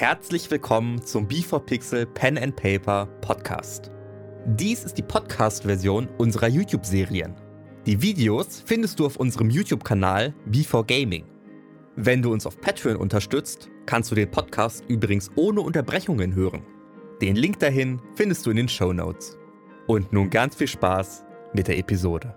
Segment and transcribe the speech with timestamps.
[0.00, 3.90] Herzlich willkommen zum B4Pixel Pen and Paper Podcast.
[4.46, 7.34] Dies ist die Podcast-Version unserer YouTube-Serien.
[7.84, 11.24] Die Videos findest du auf unserem YouTube-Kanal B4Gaming.
[11.96, 16.62] Wenn du uns auf Patreon unterstützt, kannst du den Podcast übrigens ohne Unterbrechungen hören.
[17.20, 19.36] Den Link dahin findest du in den Show Notes.
[19.86, 22.34] Und nun ganz viel Spaß mit der Episode.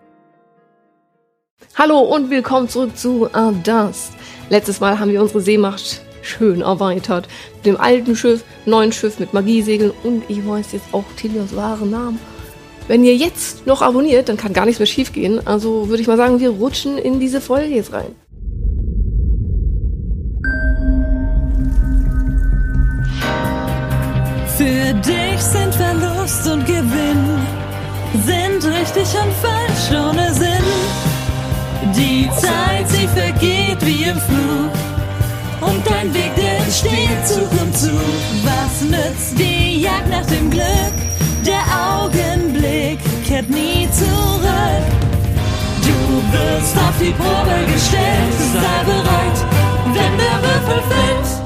[1.76, 3.30] Hallo und willkommen zurück zu
[3.64, 4.12] Dust.
[4.50, 7.28] Letztes Mal haben wir unsere Seemacht schön erweitert.
[7.58, 11.92] Mit dem alten Schiff, neuen Schiff mit Magiesegeln und ich weiß jetzt auch Tilios wahren
[11.92, 12.20] Namen.
[12.88, 15.46] Wenn ihr jetzt noch abonniert, dann kann gar nichts mehr schief gehen.
[15.46, 18.16] Also würde ich mal sagen, wir rutschen in diese Folge jetzt rein.
[24.58, 27.40] Für dich sind Verlust und Gewinn,
[28.26, 31.14] sind richtig und falsch ohne Sinn.
[31.96, 34.83] Die Zeit, sie vergeht wie im Flug.
[35.66, 37.92] Und dein Weg, der entsteht Zug um Zug.
[38.44, 40.94] Was nützt die Jagd nach dem Glück?
[41.46, 41.64] Der
[42.00, 44.86] Augenblick kehrt nie zurück.
[45.82, 48.34] Du wirst auf die Probe gestellt.
[48.54, 49.46] Sei bereit,
[49.94, 51.44] wenn der Würfel fällt.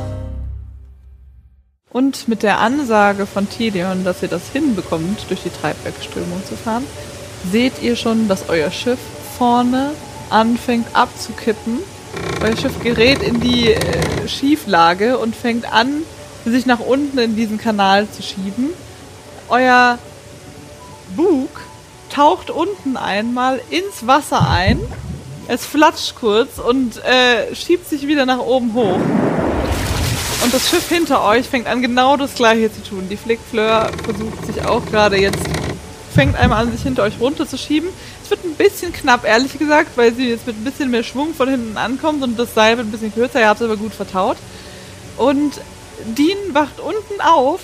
[1.90, 6.84] Und mit der Ansage von Tilion, dass ihr das hinbekommt, durch die Treibwerkströmung zu fahren,
[7.52, 9.00] seht ihr schon, dass euer Schiff
[9.38, 9.92] vorne
[10.30, 11.80] anfängt abzukippen.
[12.42, 16.04] Euer Schiff gerät in die äh, Schieflage und fängt an,
[16.46, 18.70] sich nach unten in diesen Kanal zu schieben.
[19.50, 19.98] Euer
[21.16, 21.50] Bug
[22.10, 24.80] taucht unten einmal ins Wasser ein.
[25.48, 29.00] Es flatscht kurz und äh, schiebt sich wieder nach oben hoch.
[30.44, 33.08] Und das Schiff hinter euch fängt an, genau das gleiche zu tun.
[33.10, 35.44] Die Flick Fleur versucht sich auch gerade jetzt,
[36.14, 37.90] fängt einmal an, sich hinter euch runterzuschieben.
[38.28, 41.34] Es wird ein bisschen knapp, ehrlich gesagt, weil sie jetzt mit ein bisschen mehr Schwung
[41.34, 43.40] von hinten ankommt und das Seil wird ein bisschen kürzer.
[43.40, 44.36] Ihr habt es aber gut vertaut.
[45.16, 45.54] Und
[46.08, 47.62] Dean wacht unten auf.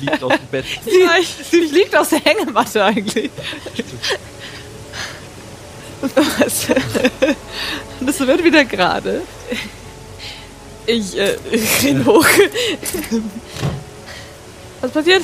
[0.00, 0.64] liegt aus dem Bett.
[0.84, 1.06] Sie,
[1.48, 3.30] sie fliegt aus der Hängematte eigentlich.
[6.00, 6.66] Was?
[8.00, 9.22] Das wird wieder gerade.
[10.86, 12.26] Ich, äh, ich hoch.
[14.80, 15.22] Was passiert?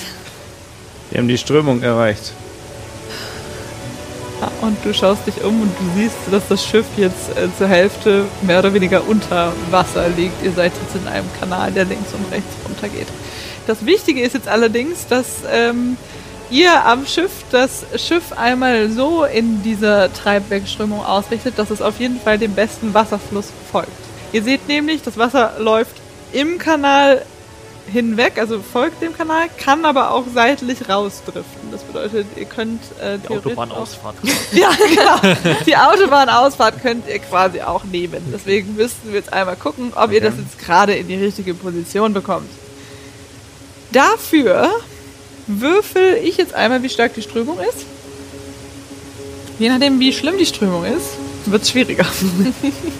[1.17, 2.35] Wir haben die Strömung erreicht.
[4.61, 8.27] Und du schaust dich um und du siehst, dass das Schiff jetzt äh, zur Hälfte
[8.43, 10.45] mehr oder weniger unter Wasser liegt.
[10.45, 13.07] Ihr seid jetzt in einem Kanal, der links und rechts runtergeht.
[13.67, 15.97] Das Wichtige ist jetzt allerdings, dass ähm,
[16.51, 22.21] ihr am Schiff das Schiff einmal so in dieser Treibwerkströmung ausrichtet, dass es auf jeden
[22.21, 23.89] Fall dem besten Wasserfluss folgt.
[24.33, 25.97] Ihr seht nämlich, das Wasser läuft
[26.35, 27.23] im Kanal
[27.91, 31.71] hinweg, also folgt dem Kanal, kann aber auch seitlich rausdriften.
[31.71, 34.17] Das bedeutet, ihr könnt äh, Die Autobahnausfahrt.
[34.53, 35.37] ja, genau.
[35.67, 38.23] Die Autobahnausfahrt könnt ihr quasi auch nehmen.
[38.33, 40.21] Deswegen müssten wir jetzt einmal gucken, ob ihr Okay.
[40.21, 42.51] das jetzt gerade in die richtige Position bekommt.
[43.93, 44.71] Dafür
[45.47, 47.87] würfel ich jetzt einmal, wie stark die Strömung ist.
[49.59, 51.11] Je nachdem, wie schlimm die Strömung ist,
[51.47, 52.05] wird es schwieriger.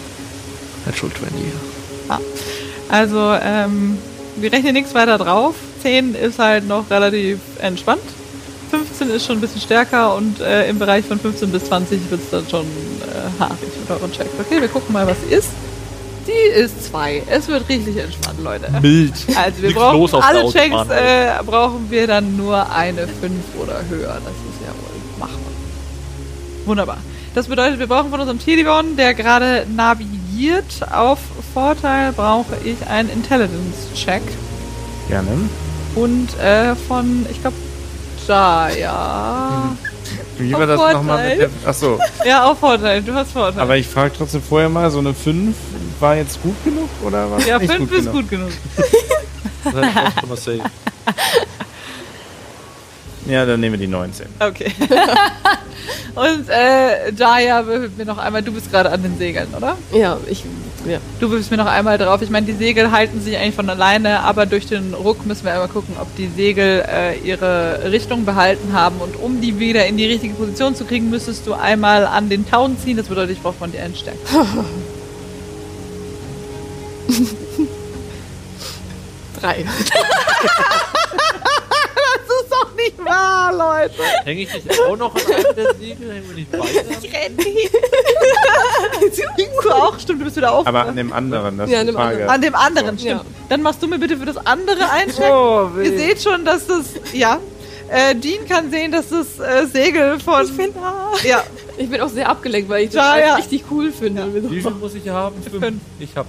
[0.87, 2.21] Natural 20.
[2.89, 3.99] Also, ähm,
[4.37, 5.55] wir rechnen nichts weiter drauf.
[5.83, 8.03] 10 ist halt noch relativ entspannt.
[8.71, 12.21] 15 ist schon ein bisschen stärker und äh, im Bereich von 15 bis 20 wird
[12.21, 14.31] es dann schon äh, haarig mit euren Checks.
[14.41, 15.49] Okay, wir gucken mal, was sie ist.
[16.27, 17.23] Die ist 2.
[17.29, 18.69] Es wird richtig entspannt, Leute.
[18.83, 19.13] Mild.
[19.37, 24.19] Also wir Liegt brauchen alle Checks äh, brauchen wir dann nur eine 5 oder höher.
[24.25, 25.39] Das ist ja wohl machbar.
[26.65, 26.99] Wunderbar.
[27.37, 29.67] Das bedeutet, wir brauchen von unserem Telebon, der gerade
[30.37, 31.19] navigiert, auf
[31.55, 34.23] Vorteil brauche ich einen Intelligence-Check.
[35.09, 35.29] Gerne.
[35.95, 37.57] Und äh, von, ich glaube,
[38.27, 39.77] Jaya.
[40.39, 41.51] Wie Auf war das nochmal mit der.
[41.65, 43.03] Achso, Ja, auf Vorteil.
[43.03, 43.63] Du hast Vorteil.
[43.63, 45.55] aber ich frage trotzdem vorher mal, so eine 5
[46.01, 48.15] war jetzt gut genug oder war ja, nicht 5 gut ist genug?
[48.23, 48.51] gut genug.
[49.65, 50.71] Das heißt, das schon mal safe.
[53.29, 54.27] Ja, dann nehmen wir die 19.
[54.39, 54.73] Okay.
[56.15, 59.77] Und äh, Jaya würfelt mir noch einmal, du bist gerade an den Segeln, oder?
[59.93, 60.45] Ja, ich.
[60.87, 60.99] Ja.
[61.19, 62.23] Du wirfst mir noch einmal drauf.
[62.23, 65.53] Ich meine, die Segel halten sich eigentlich von alleine, aber durch den Ruck müssen wir
[65.53, 69.01] einmal gucken, ob die Segel äh, ihre Richtung behalten haben.
[69.01, 72.49] Und um die wieder in die richtige Position zu kriegen, müsstest du einmal an den
[72.49, 72.97] Tauen ziehen.
[72.97, 74.19] Das bedeutet, ich brauche von dir einen Stärke.
[79.41, 79.65] Drei.
[83.07, 84.03] Wahr, Leute.
[84.25, 86.13] Hänge ich nicht auch noch an einem der Segel?
[86.13, 86.67] Hängen wir nicht beide?
[89.63, 90.67] Du auch, stimmt, du bist wieder auf.
[90.67, 92.29] Aber an dem anderen, das Ja, ist die an dem Frage.
[92.31, 93.17] An dem anderen, Ja.
[93.19, 93.23] stimmt.
[93.49, 95.31] Dann machst du mir bitte für das andere einchecken.
[95.33, 95.97] Oh, Ihr weh.
[95.99, 97.39] seht schon, dass das, ja,
[97.89, 101.13] äh, Dean kann sehen, dass das äh, Segel von, Ich bin da.
[101.27, 101.43] ja,
[101.79, 103.35] Ich bin auch sehr abgelenkt, weil ich das Ja, alles ja.
[103.37, 104.27] richtig cool finde.
[104.51, 105.37] Wie viel muss ich haben?
[105.43, 105.63] Fünf.
[105.65, 105.81] Fünf.
[105.99, 106.29] Ich habe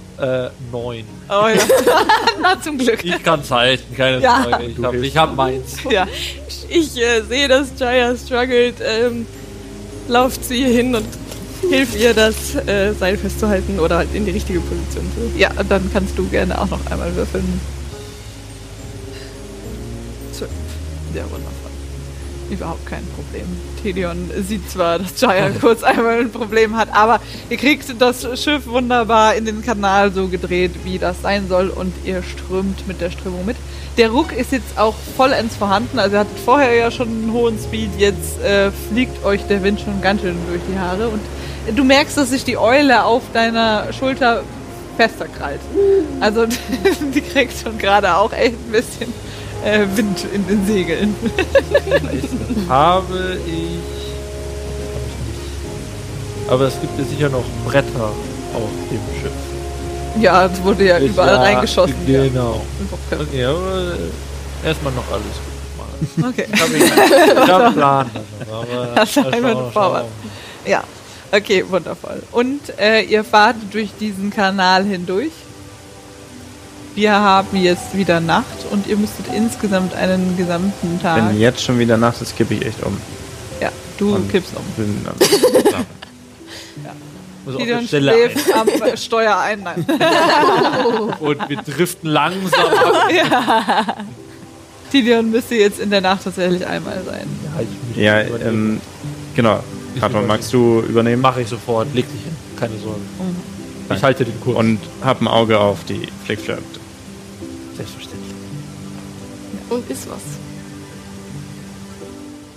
[0.52, 1.04] äh, neun.
[1.28, 1.54] Oh ja.
[2.42, 3.02] Na, zum Glück.
[3.04, 4.44] Ich kann's halten, keine Ja.
[4.48, 4.64] Sorge.
[4.66, 5.76] Ich habe ich hab meins.
[5.90, 6.06] Ja.
[6.68, 9.26] Ich äh, sehe, dass Jaya struggelt, ähm,
[10.06, 11.06] lauft zu ihr hin und
[11.70, 15.38] hilft ihr, das äh, Seil festzuhalten oder halt in die richtige Position zu.
[15.38, 17.60] Ja, dann kannst du gerne auch noch einmal würfeln.
[20.32, 20.50] Zwölf.
[21.14, 21.67] Ja, wundervoll.
[22.50, 23.46] Überhaupt kein Problem.
[23.82, 28.66] Tedion sieht zwar, dass Jaya kurz einmal ein Problem hat, aber ihr kriegt das Schiff
[28.66, 33.10] wunderbar in den Kanal so gedreht, wie das sein soll und ihr strömt mit der
[33.10, 33.56] Strömung mit.
[33.98, 37.58] Der Ruck ist jetzt auch vollends vorhanden, also ihr hattet vorher ja schon einen hohen
[37.58, 41.20] Speed, jetzt äh, fliegt euch der Wind schon ganz schön durch die Haare und
[41.74, 44.42] du merkst, dass sich die Eule auf deiner Schulter
[44.96, 45.60] fester krallt.
[46.20, 46.46] Also
[47.14, 49.12] die kriegt schon gerade auch echt ein bisschen
[49.64, 51.14] äh, Wind in den Segeln.
[52.68, 53.78] habe ich.
[56.50, 58.10] Aber es gibt ja sicher noch Bretter
[58.54, 59.32] auf dem Schiff.
[60.20, 61.94] Ja, es wurde ja überall Ja, reingeschossen.
[62.06, 62.24] Ja.
[62.24, 62.62] Genau.
[63.10, 63.22] Okay.
[63.22, 63.92] Okay, aber
[64.64, 65.58] äh, erstmal noch alles gut
[66.24, 66.46] okay.
[66.52, 68.10] Ich habe ich hab einen Plan.
[68.50, 70.08] Aber Hast du einmal vorwärts.
[70.66, 70.82] Ja,
[71.32, 72.22] okay, wundervoll.
[72.32, 75.32] Und äh, ihr fahrt durch diesen Kanal hindurch.
[76.98, 81.28] Wir haben jetzt wieder Nacht und ihr müsstet insgesamt einen gesamten Tag.
[81.28, 82.96] Wenn jetzt schon wieder Nacht ist, kippe ich echt um.
[83.60, 84.64] Ja, du Und- kippst um.
[84.76, 85.06] Bin,
[87.46, 88.30] auf der Gideon Stelle ein.
[88.32, 89.62] schläft am Steuer ein.
[89.62, 89.86] Nein.
[91.20, 93.96] Und wir driften langsam ab.
[94.90, 97.28] Gideon müsste jetzt in der Nacht tatsächlich einmal sein.
[97.94, 98.80] Ja, ich ja, ähm,
[99.36, 99.62] genau.
[99.94, 101.22] Ich Katon, magst du übernehmen?
[101.22, 101.86] Mache ich sofort.
[101.94, 102.36] Leg dich hin.
[102.58, 102.98] Keine Sorge.
[103.82, 104.02] Ich Danke.
[104.02, 104.56] halte den Kurs.
[104.56, 106.58] Und hab ein Auge auf die Flickflap.
[107.78, 108.34] Selbstverständlich.
[109.70, 110.18] Und ist was.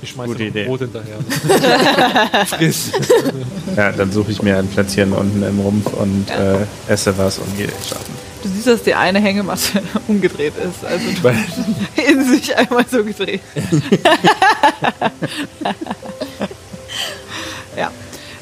[0.01, 0.65] Ich schmeiße Gute Idee.
[0.65, 1.17] Brot hinterher.
[2.47, 2.91] Friss.
[3.75, 7.55] Ja, dann suche ich mir ein Plätzchen unten im Rumpf und äh, esse was und
[7.55, 8.15] gehe schlafen.
[8.41, 10.83] Du siehst, dass die eine Hängematte umgedreht ist.
[10.83, 13.41] Also du in sich einmal so gedreht.
[17.77, 17.91] ja,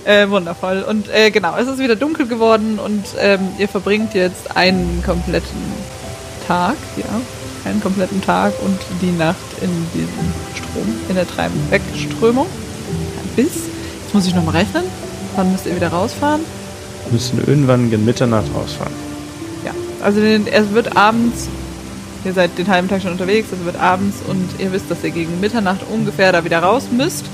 [0.05, 0.83] äh, wundervoll.
[0.83, 5.59] Und äh, genau, es ist wieder dunkel geworden und ähm, ihr verbringt jetzt einen kompletten
[6.49, 7.05] Tag, ja,
[7.63, 12.47] einen kompletten Tag und die Nacht in diesem Strom, in der Treibwegströmung.
[13.35, 13.53] Bis,
[14.01, 14.83] jetzt muss ich nochmal rechnen,
[15.35, 16.41] wann müsst ihr wieder rausfahren?
[17.05, 18.93] Wir müssen irgendwann gegen Mitternacht rausfahren.
[19.63, 21.47] Ja, also den, es wird abends,
[22.25, 25.11] ihr seid den halben Tag schon unterwegs, es wird abends und ihr wisst, dass ihr
[25.11, 27.25] gegen Mitternacht ungefähr da wieder raus müsst.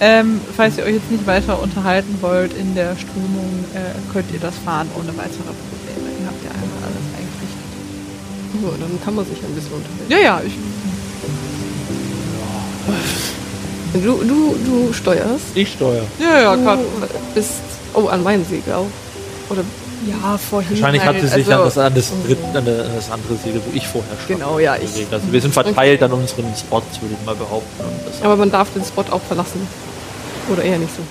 [0.00, 4.40] Ähm, falls ihr euch jetzt nicht weiter unterhalten wollt in der Strömung, äh, könnt ihr
[4.40, 5.81] das fahren ohne weitere Probleme.
[8.62, 10.06] So, dann kann man sich ein bisschen unterhalten.
[10.08, 10.52] Ja, ja, ich,
[13.94, 15.54] Du, du, du steuerst.
[15.54, 16.04] Ich steuere.
[16.18, 16.78] ja, ja, du Kat-
[17.34, 17.50] bist.
[17.92, 18.86] Oh, an meinem Segel auch.
[19.50, 19.62] Oder.
[20.06, 20.70] ja, vorhin.
[20.70, 23.76] Wahrscheinlich halt, hatte sich also, an, das, an, das Dritt, an, das andere Segel, wo
[23.76, 24.40] ich vorher stand.
[24.40, 25.06] Genau, ja, ich-.
[25.10, 27.84] Also wir sind verteilt an unseren Spots, würde ich mal behaupten.
[28.22, 29.66] Aber man darf den Spot auch verlassen.
[30.50, 31.02] Oder eher nicht so.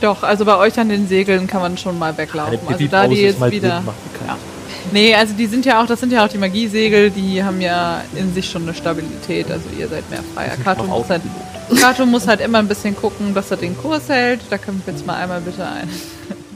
[0.00, 2.58] Doch, also bei euch an den Segeln kann man schon mal weglaufen.
[2.66, 3.82] Also da die jetzt wieder.
[4.26, 4.38] Ja.
[4.92, 8.02] Nee, also die sind ja auch, das sind ja auch die Magiesegel, die haben ja
[8.14, 10.56] in sich schon eine Stabilität, also ihr seid mehr freier.
[10.62, 11.22] Kato muss, halt,
[11.80, 14.40] Kato muss halt immer ein bisschen gucken, dass er den Kurs hält.
[14.50, 15.88] Da können wir jetzt mal einmal bitte ein.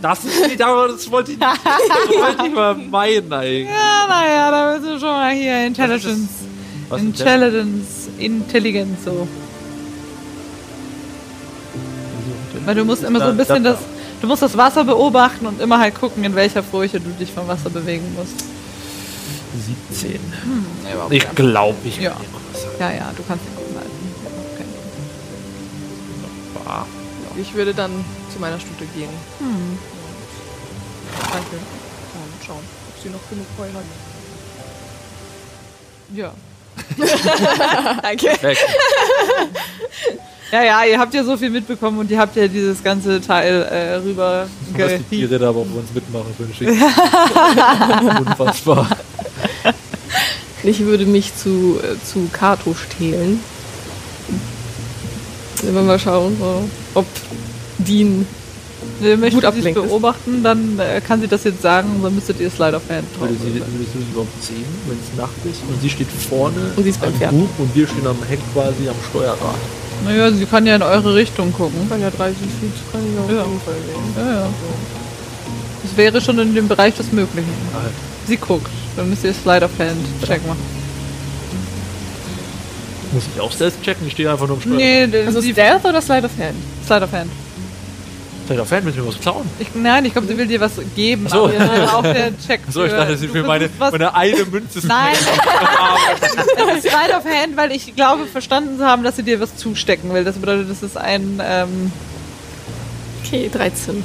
[0.03, 3.69] Das ist nicht, das wollte ich nicht, das wollte ich mal meinen eigentlich.
[3.69, 6.29] Ja, naja, da müssen wir schon mal hier Intelligence.
[6.95, 9.27] Intelligence, Intelligenz so.
[12.65, 13.79] Weil du musst immer so ein bisschen das.
[14.21, 17.47] Du musst das Wasser beobachten und immer halt gucken, in welcher Furche du dich vom
[17.47, 18.45] Wasser bewegen musst.
[19.91, 20.19] 17.
[20.85, 22.11] Ja, überhaupt Ich glaube, ich Ja.
[22.11, 22.23] kann
[22.81, 23.91] ja, ja, du kannst den Kurs halten.
[26.65, 26.87] Ja,
[27.31, 27.41] okay.
[27.41, 29.09] Ich würde dann zu meiner Stute gehen.
[29.39, 29.79] Hm.
[31.33, 31.57] Danke.
[31.57, 33.85] Und schauen, ob sie noch genug Heu hat.
[36.15, 36.33] Ja.
[38.03, 38.39] Danke.
[40.55, 43.63] Ja, ja, ihr habt ja so viel mitbekommen und ihr habt ja dieses ganze Teil
[43.63, 44.47] äh, rüber
[44.79, 46.69] Was die Tiere da aber auf uns mitmachen für Schick.
[48.21, 48.89] Unfassbar.
[50.63, 53.41] Ich würde mich zu, äh, zu Kato stehlen.
[55.63, 57.07] Wenn wir mal schauen, so, ob
[57.79, 58.25] Dean.
[59.01, 59.89] Wenn gut ihr abgelenkt ist.
[59.89, 63.07] beobachten, dann äh, kann sie das jetzt sagen und dann müsstet ihr Slide of Hand
[63.19, 63.29] drauf.
[63.29, 65.63] Würde sie, würdest du sie überhaupt sehen, wenn es Nacht ist?
[65.69, 67.13] Und sie steht vorne Und sie ist beim.
[67.13, 69.59] Bug und wir stehen am Heck quasi am Steuerrad.
[70.05, 71.89] Naja, sie kann ja in eure Richtung gucken.
[71.89, 73.45] Kann ja 30 Feet, kann ich auf Ja.
[73.47, 74.15] jeden Fall sehen.
[74.27, 74.47] Ja, ja.
[75.83, 77.49] Das wäre schon in dem Bereich des Möglichen.
[77.73, 77.93] Halt.
[78.27, 78.71] Sie guckt.
[78.97, 79.97] Dann müsst ihr Slide of Hand
[80.27, 80.61] check machen.
[83.13, 84.07] Muss ich auch selbst checken?
[84.07, 84.79] Ich stehe einfach nur am Steuerrad.
[85.11, 86.57] Nee, Also Stealth oder Slide of Hand?
[86.87, 87.31] Slide of Hand.
[88.47, 89.49] Seid ihr Fan, müssen wir was klauen?
[89.59, 91.25] Ich, nein, ich glaube, sie will dir was geben.
[91.29, 91.49] Ach so.
[91.49, 92.61] das auch der Check.
[92.71, 95.15] So, ich für- dachte, sie will meine, meine eine Münze Nein,
[96.21, 99.57] es ist Slide of Hand, weil ich glaube, verstanden zu haben, dass sie dir was
[99.57, 100.25] zustecken will.
[100.25, 101.41] Das bedeutet, das ist ein.
[101.43, 101.93] Ähm,
[103.27, 104.05] Okay, 13.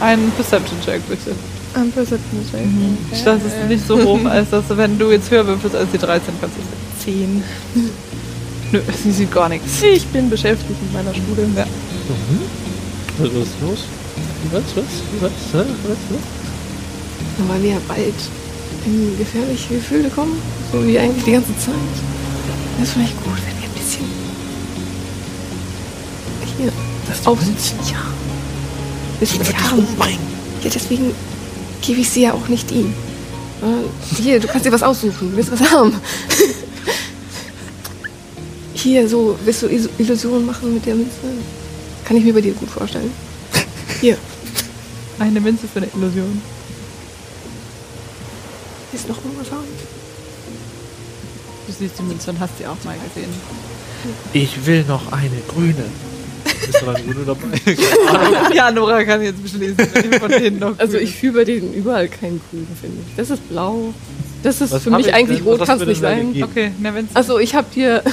[0.00, 1.34] ein Perception-Check, bitte.
[1.74, 2.60] Ein Perception Check.
[3.12, 5.90] Ich dachte, es ist nicht so hoch, als dass, wenn du jetzt höher würfelst als
[5.92, 7.04] die 13, kannst du es.
[7.04, 7.44] 10.
[8.72, 9.82] Nö, sie sieht gar nichts.
[9.82, 11.48] Ich bin beschäftigt mit meiner Schule.
[11.56, 11.66] Ja.
[13.18, 13.84] Was ist los?
[14.52, 14.84] Was, was,
[15.20, 17.48] was, was, was?
[17.48, 18.14] Weil wir ja bald
[18.84, 20.40] in gefährliche Gefühle kommen,
[20.72, 21.74] so wie eigentlich die ganze Zeit.
[22.78, 24.06] Das ist vielleicht gut, wenn wir ein bisschen
[26.58, 26.72] hier
[27.26, 27.38] auf
[27.90, 27.98] Ja.
[29.20, 29.86] Wissen Sie haben.
[30.62, 31.12] Ja, deswegen
[31.82, 32.94] gebe ich sie ja auch nicht ihm.
[34.16, 35.30] Hier, du kannst dir was aussuchen.
[35.30, 35.92] Du willst was haben.
[38.78, 39.66] Hier, so, willst du
[39.98, 41.10] Illusionen machen mit der Münze?
[42.04, 43.10] Kann ich mir bei dir gut vorstellen.
[44.00, 44.16] Hier,
[45.18, 46.40] Eine Münze für eine Illusion.
[48.92, 49.66] du noch irgendwas haben?
[51.66, 53.32] Du siehst die Münze und hast sie auch mal gesehen.
[54.32, 55.84] Ich will noch eine grüne.
[56.68, 58.54] Ist noch eine grüne dabei?
[58.54, 62.06] ja, Nora kann jetzt beschließen, welche von denen noch Also ich fühle bei denen überall
[62.08, 63.16] keinen Grün, finde ich.
[63.16, 63.92] Das ist blau.
[64.44, 65.48] Das ist Was für mich ich eigentlich denn?
[65.48, 66.42] rot, kann es du nicht da sein.
[66.42, 67.10] Okay, na wenn's.
[67.14, 68.04] Also ich habe dir...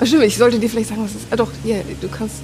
[0.00, 1.26] Ach stimmt, ich sollte dir vielleicht sagen, was es ist.
[1.30, 2.36] Ah doch, hier, du kannst...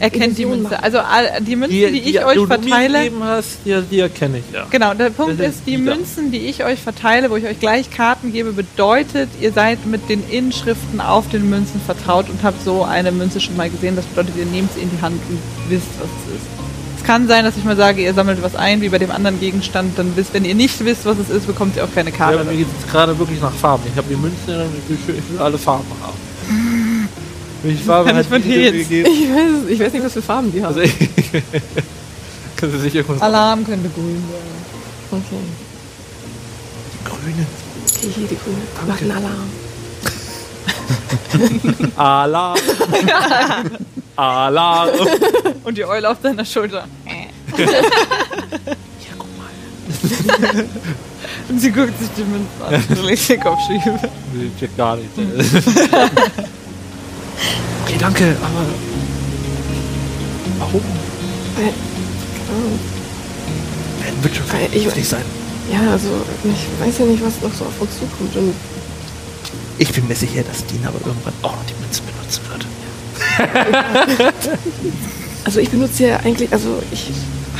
[0.00, 0.64] er kennt die Münze.
[0.64, 0.76] machen.
[0.82, 0.98] Also
[1.40, 2.98] die Münzen, die, ich du euch mir verteile.
[2.98, 4.66] gegeben hast, die, die erkenne ich, ja.
[4.70, 5.78] Genau, der Punkt Das ist, die die.
[5.78, 10.08] Münzen, die ich euch verteile, wo ich euch gleich Karten gebe, bedeutet, ihr seid mit
[10.08, 13.96] den Inschriften auf den Münzen vertraut und habt so eine Münze schon mal gesehen.
[13.96, 15.38] Das bedeutet, ihr nehmt sie in die Hand und
[15.68, 16.46] wisst, was es ist.
[16.98, 19.40] Es kann sein, dass ich mal sage, ihr sammelt was ein, wie bei dem anderen
[19.40, 22.16] Gegenstand, dann wisst, wenn ihr nicht wisst, was es ist, bekommt ihr auch keine Ja,
[22.16, 22.40] Karte.
[22.40, 23.84] aber mir geht es gerade wirklich nach Farben.
[23.90, 24.36] Ich habe die Münzen
[24.90, 26.18] ich will, ich will alle Farben haben.
[27.62, 29.10] Welche Farbe Kann hat ich von die dir dir jetzt- gegeben?
[29.12, 30.68] Ich weiß, ich weiß nicht, was für Farben die haben.
[30.68, 30.92] Also ich,
[32.56, 34.22] können Sie sich irgendwas Alarm könnte grün
[35.10, 35.20] sein.
[35.20, 35.42] okay.
[37.04, 37.46] Grüne.
[37.86, 38.62] Okay, hier die Grüne.
[38.86, 39.50] Mach einen Alarm.
[41.96, 42.58] Alarm.
[44.16, 44.90] Alarm.
[45.64, 46.86] Und die Eule auf deiner Schulter.
[51.48, 53.82] Und sie guckt sich die Münzen an und legt den Kopf schief.
[54.34, 55.08] Nee, check gar nicht.
[57.98, 58.64] Danke, aber
[60.58, 60.80] warum?
[61.56, 61.64] Weil,
[62.46, 62.78] keine Ahnung.
[64.02, 65.24] Werden wird schon Weil ich- vernünftig sein.
[65.72, 66.08] Ja, also
[66.44, 68.34] ich weiß ja nicht, was noch so auf uns zukommt.
[68.36, 68.54] Und
[69.78, 72.66] Ich bin mir sicher, dass Dina aber irgendwann auch noch die Münzen benutzen wird.
[75.44, 77.10] also ich benutze ja eigentlich, also ich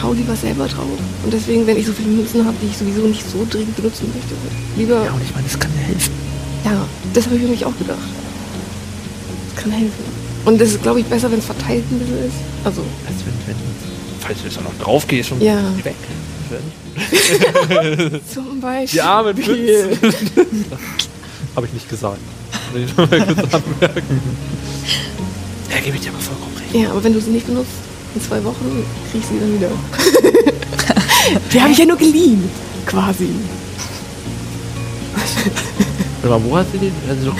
[0.03, 0.87] hau lieber selber drauf.
[1.25, 4.11] Und deswegen, wenn ich so viele Münzen habe, die ich sowieso nicht so dringend benutzen
[4.15, 4.35] möchte,
[4.77, 5.05] lieber.
[5.05, 6.13] Ja, und ich meine, das kann ja helfen.
[6.65, 7.99] Ja, das habe ich mir nämlich auch gedacht.
[9.55, 10.05] Das kann helfen.
[10.45, 12.35] Und das ist, glaube ich, besser, wenn es verteilt ein bisschen ist.
[12.65, 13.57] Also, Als wenn, wenn
[14.21, 15.61] falls du jetzt noch drauf gehst und Ja.
[15.83, 15.95] weg.
[16.51, 18.89] Das wär nicht zum Beispiel.
[18.99, 19.99] Die armen Münzen.
[21.57, 22.19] Habe ich nicht gesagt.
[22.73, 24.21] Will ich nur mal kurz anmerken.
[25.71, 26.75] Ja, gebe ich dir aber vollkommen recht.
[26.75, 27.69] Ja, aber wenn du sie nicht benutzt,
[28.15, 29.71] in zwei Wochen krieg ich sie dann wieder.
[31.53, 32.49] Die habe ich ja nur geliehen,
[32.87, 33.29] quasi.
[36.23, 36.93] Mal, wo hast du den?
[37.09, 37.33] Also,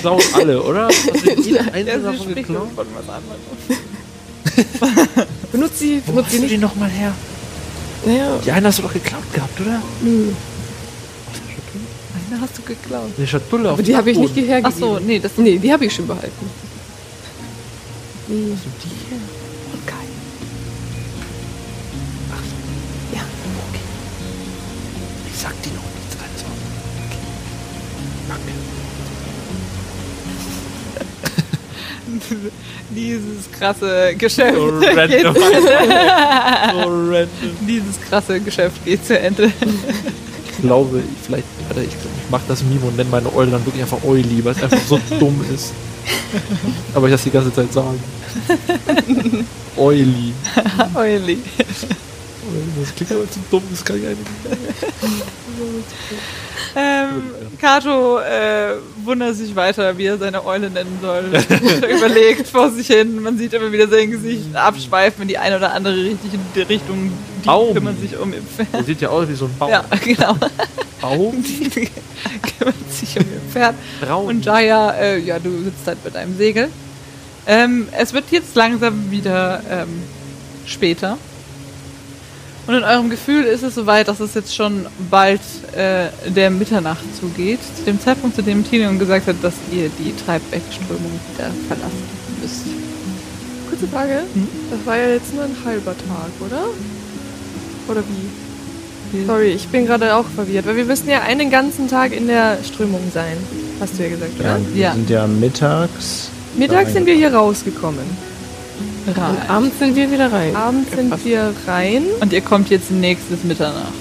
[0.00, 0.86] klauen alle, oder?
[0.88, 1.52] Hast du einzelnen sie
[2.18, 2.68] davon geklaut?
[2.74, 3.40] von was anderem.
[5.52, 6.54] Benutzt sie, Wo benutzt hast sie du nicht.
[6.54, 7.12] die nochmal her?
[8.06, 9.82] Naja, Die eine hast du doch geklaut gehabt, oder?
[10.02, 10.26] nö.
[12.30, 13.10] Eine hast du geklaut.
[13.18, 15.72] Die Schatulle auf Aber die habe ich nicht hierher Ach so, nee, das Nee, die
[15.72, 16.50] habe ich schon behalten.
[18.28, 18.52] Nee.
[18.54, 19.18] Hast du die hier?
[32.90, 35.34] dieses krasse Geschäft So geht random.
[35.34, 35.62] zu Ende.
[36.72, 37.28] So random.
[37.66, 39.52] Dieses krasse Geschäft geht zu Ende.
[40.50, 43.64] Ich glaube, ich, vielleicht, warte, ich, ich mach das Meme und nenne meine Eule dann
[43.66, 45.72] wirklich einfach Euli, weil es einfach so dumm ist.
[46.94, 48.00] Aber ich das die ganze Zeit sagen.
[49.76, 50.32] Euli.
[50.94, 51.38] Euli.
[52.80, 54.58] Das klingt aber zu dumm, das kann ich eigentlich nicht.
[56.76, 57.22] Ähm,
[57.60, 61.24] Kato äh, wundert sich weiter, wie er seine Eule nennen soll.
[61.82, 63.22] Er überlegt vor sich hin.
[63.22, 67.12] Man sieht immer wieder sein Gesicht abschweifen in die eine oder andere richtige Richtung.
[67.42, 67.74] Die Baum.
[67.74, 68.72] kümmern sich um ihr Pferd.
[68.72, 69.70] Der sieht ja aus wie so ein Baum.
[69.70, 70.36] Ja, genau.
[71.00, 71.44] Baum?
[71.44, 73.74] Die kümmern sich um ihr Pferd.
[74.00, 74.26] Braun.
[74.26, 76.68] Und Jaya, äh, ja, du sitzt halt mit einem Segel.
[77.46, 80.02] Ähm, es wird jetzt langsam wieder ähm,
[80.66, 81.18] später.
[82.66, 85.40] Und in eurem Gefühl ist es soweit, dass es jetzt schon bald
[85.76, 87.58] äh, der Mitternacht zugeht.
[87.76, 92.02] Zu dem Zeitpunkt, zu dem Tinion gesagt hat, dass ihr die Treibwegströmung wieder verlassen
[92.40, 92.62] müsst.
[93.68, 94.20] Kurze Frage.
[94.70, 96.64] Das war ja jetzt nur ein halber Tag, oder?
[97.88, 99.26] Oder wie?
[99.26, 102.58] Sorry, ich bin gerade auch verwirrt, weil wir müssen ja einen ganzen Tag in der
[102.64, 103.36] Strömung sein.
[103.78, 104.48] Hast du ja gesagt, oder?
[104.48, 104.92] Ja, wir Ja.
[104.94, 106.30] sind ja mittags.
[106.56, 108.04] Mittags sind wir hier rausgekommen.
[109.06, 109.36] Und Rein.
[109.48, 110.56] abends sind wir wieder rein.
[110.56, 111.24] Abends sind Gepasst.
[111.26, 112.04] wir rein.
[112.20, 113.92] Und ihr kommt jetzt nächstes Mitternacht.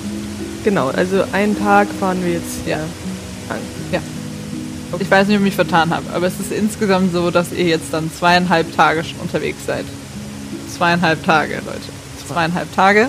[0.64, 2.78] Genau, also einen Tag fahren wir jetzt Ja.
[3.50, 3.58] an.
[5.00, 7.66] Ich weiß nicht, ob ich mich vertan habe, aber es ist insgesamt so, dass ihr
[7.66, 9.86] jetzt dann zweieinhalb Tage schon unterwegs seid.
[10.78, 11.82] Zweieinhalb Tage, Leute.
[12.28, 13.08] Zweieinhalb Tage.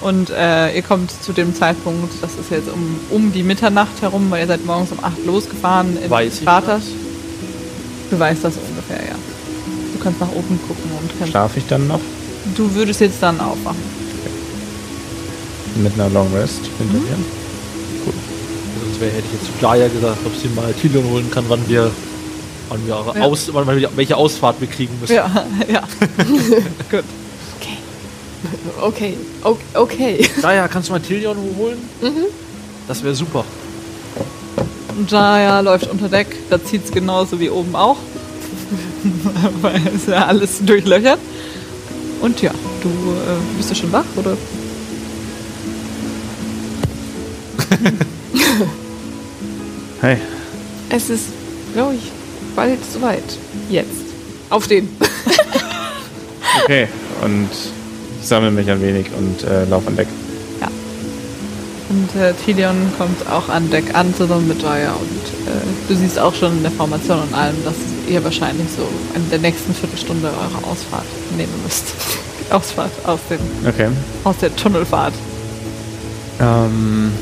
[0.00, 4.30] Und äh, ihr kommt zu dem Zeitpunkt, das ist jetzt um, um die Mitternacht herum,
[4.30, 6.82] weil ihr seid morgens um 8 losgefahren in Weiß ich Spartas.
[8.10, 9.14] Du weißt das ungefähr, ja.
[10.06, 11.30] Du kannst nach oben gucken und kannst.
[11.32, 11.98] Schlafe ich dann noch
[12.56, 13.82] Du würdest jetzt dann aufwachen.
[15.82, 17.16] mit einer Long Rest hinter mir?
[18.84, 21.68] Sonst wäre, hätte ich jetzt zu Playa gesagt, ob sie mal Tilion holen kann, wann
[21.68, 21.90] wir,
[22.68, 23.22] wann wir, Ja.
[23.26, 25.14] aus, wann wir welche Ausfahrt wir kriegen müssen.
[25.14, 25.28] Ja,
[25.68, 25.80] ja.
[26.90, 27.04] Gut.
[28.80, 30.24] Okay, o- okay.
[30.38, 31.78] Playa, kannst du mal Tilion holen?
[32.00, 32.26] Mhm.
[32.86, 33.44] Das wäre super.
[34.96, 37.96] Und Jaya läuft unter Deck, da zieht es genauso wie oben auch.
[39.62, 41.18] Weil es ja alles durchlöchert.
[42.20, 44.36] Und ja, du äh, bist du schon wach, oder?
[50.00, 50.18] Hey,
[50.90, 51.24] Es ist,
[51.72, 52.12] glaube ich,
[52.54, 53.24] bald soweit.
[53.70, 53.88] Jetzt.
[54.50, 54.88] Aufstehen.
[56.62, 56.86] okay.
[57.22, 57.48] Und
[58.20, 60.08] ich sammle mich ein wenig und äh, laufe an Deck.
[61.88, 64.92] Und äh, Tilion kommt auch an Deck an, zusammen mit Jaya.
[64.92, 67.74] Und äh, du siehst auch schon in der Formation und allem, dass
[68.08, 68.82] ihr wahrscheinlich so
[69.14, 71.04] in der nächsten Viertelstunde eure Ausfahrt
[71.36, 71.84] nehmen müsst.
[72.40, 73.38] Die Ausfahrt aus, dem,
[73.68, 73.88] Okay.
[74.24, 75.14] aus der Tunnelfahrt.
[76.40, 77.12] Ähm,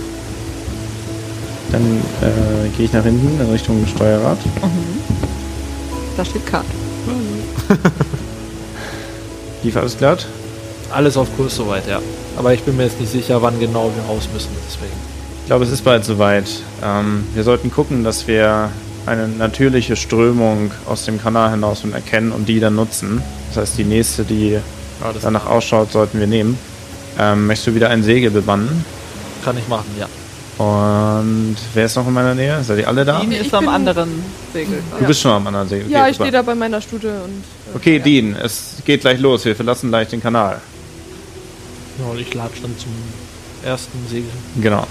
[1.70, 1.82] dann
[2.22, 4.38] äh, gehe ich nach hinten in Richtung Steuerrad.
[6.16, 6.64] Da steht Kart.
[9.62, 10.26] Lief alles glatt?
[10.92, 12.00] Alles auf Kurs soweit, ja.
[12.36, 14.50] Aber ich bin mir jetzt nicht sicher, wann genau wir raus müssen.
[14.66, 14.92] Deswegen.
[15.42, 16.46] Ich glaube, es ist bald soweit.
[16.82, 18.70] Ähm, wir sollten gucken, dass wir
[19.06, 23.22] eine natürliche Strömung aus dem Kanal hinaus und erkennen und die dann nutzen.
[23.48, 24.60] Das heißt, die nächste, die Ja,
[25.12, 26.56] das danach ausschaut, sollten wir nehmen.
[27.18, 28.84] Ähm, möchtest du wieder ein Segel bebannen?
[29.44, 30.06] kann ich machen, ja.
[30.64, 32.62] Und wer ist noch in meiner Nähe?
[32.64, 33.20] Seid ihr alle da?
[33.20, 34.08] Dean Ich ist am bin- anderen
[34.52, 34.78] Segel.
[34.98, 35.90] Du bist schon am anderen Segel.
[35.90, 36.28] Ja, Okay, ich super.
[36.28, 37.42] stehe da bei meiner Stute und.
[37.72, 38.02] äh, Okay, ja.
[38.02, 39.44] Dean, es geht gleich los.
[39.44, 40.60] Wir verlassen gleich den Kanal.
[41.98, 42.92] Ja und ich latsch dann zum
[43.64, 44.30] ersten Segel.
[44.60, 44.86] Genau.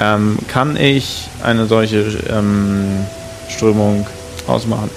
[0.00, 2.00] Ähm, kann ich eine solche
[2.30, 3.04] ähm,
[3.48, 4.06] Strömung
[4.46, 4.90] ausmachen?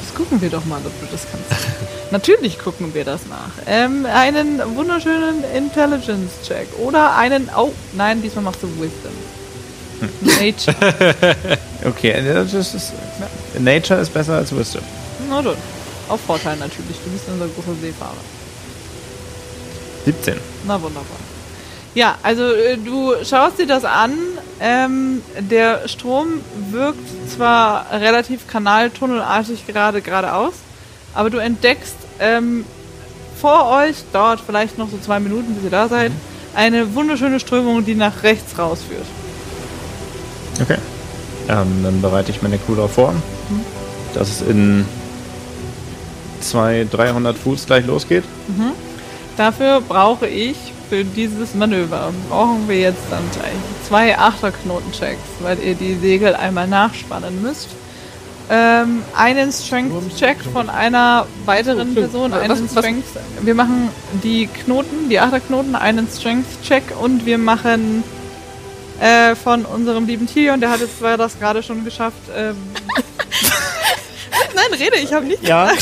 [0.00, 1.66] Das gucken wir doch mal, ob du das kannst.
[2.10, 3.50] Natürlich gucken wir das nach.
[3.66, 6.68] Ähm, einen wunderschönen Intelligence-Check.
[6.78, 7.48] Oder einen.
[7.56, 9.12] Oh, nein, diesmal machst du Wisdom.
[10.20, 11.36] Nature.
[11.84, 12.92] Okay, das ist,
[13.58, 14.82] Nature ist besser als Wisdom.
[15.28, 15.56] Na dann.
[16.08, 16.96] Auf Vorteil natürlich.
[17.04, 18.12] Du bist unser großer Seefahrer.
[20.04, 20.36] 17.
[20.66, 21.16] Na wunderbar.
[21.94, 24.12] Ja, also äh, du schaust dir das an.
[24.60, 30.54] Ähm, der Strom wirkt zwar relativ kanaltunnelartig gerade geradeaus,
[31.14, 32.64] aber du entdeckst ähm,
[33.40, 36.12] vor euch, dauert vielleicht noch so zwei Minuten, bis ihr da seid,
[36.54, 39.06] eine wunderschöne Strömung, die nach rechts rausführt.
[40.60, 40.78] Okay.
[41.48, 43.14] Ähm, dann bereite ich meine darauf vor,
[44.14, 44.86] dass es in
[46.40, 48.24] 200, 300 Fuß gleich losgeht.
[49.36, 50.56] Dafür brauche ich
[50.88, 53.54] für dieses Manöver, brauchen wir jetzt dann gleich
[53.88, 57.68] zwei Achterknotenchecks, weil ihr die Segel einmal nachspannen müsst.
[58.50, 62.10] Ähm, einen Strength-Check von einer weiteren Stimmt.
[62.12, 63.04] Person, einen Strength.
[63.40, 63.88] Wir machen
[64.22, 68.04] die Knoten, die Achterknoten, einen Strength-Check und wir machen
[69.00, 72.18] äh, von unserem lieben Tilion, der hat jetzt zwar das gerade schon geschafft.
[72.36, 72.56] Ähm,
[74.54, 75.68] Nein, rede, ich habe nicht Ja.
[75.68, 75.78] Hi,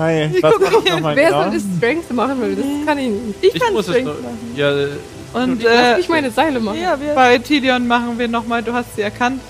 [0.00, 0.92] was gucke macht hier.
[0.94, 1.42] nochmal Wer genau?
[1.44, 2.40] soll das Strength machen?
[2.40, 3.22] Weil das kann ich nicht.
[3.42, 4.22] Ich, Ich kann muss es Strength doch.
[4.22, 4.52] machen.
[4.56, 4.88] Ja, äh,
[5.32, 6.80] Und Lass äh, mich meine Seile machen.
[6.80, 9.40] Ja, wir bei Tilion machen wir nochmal, du hast sie erkannt.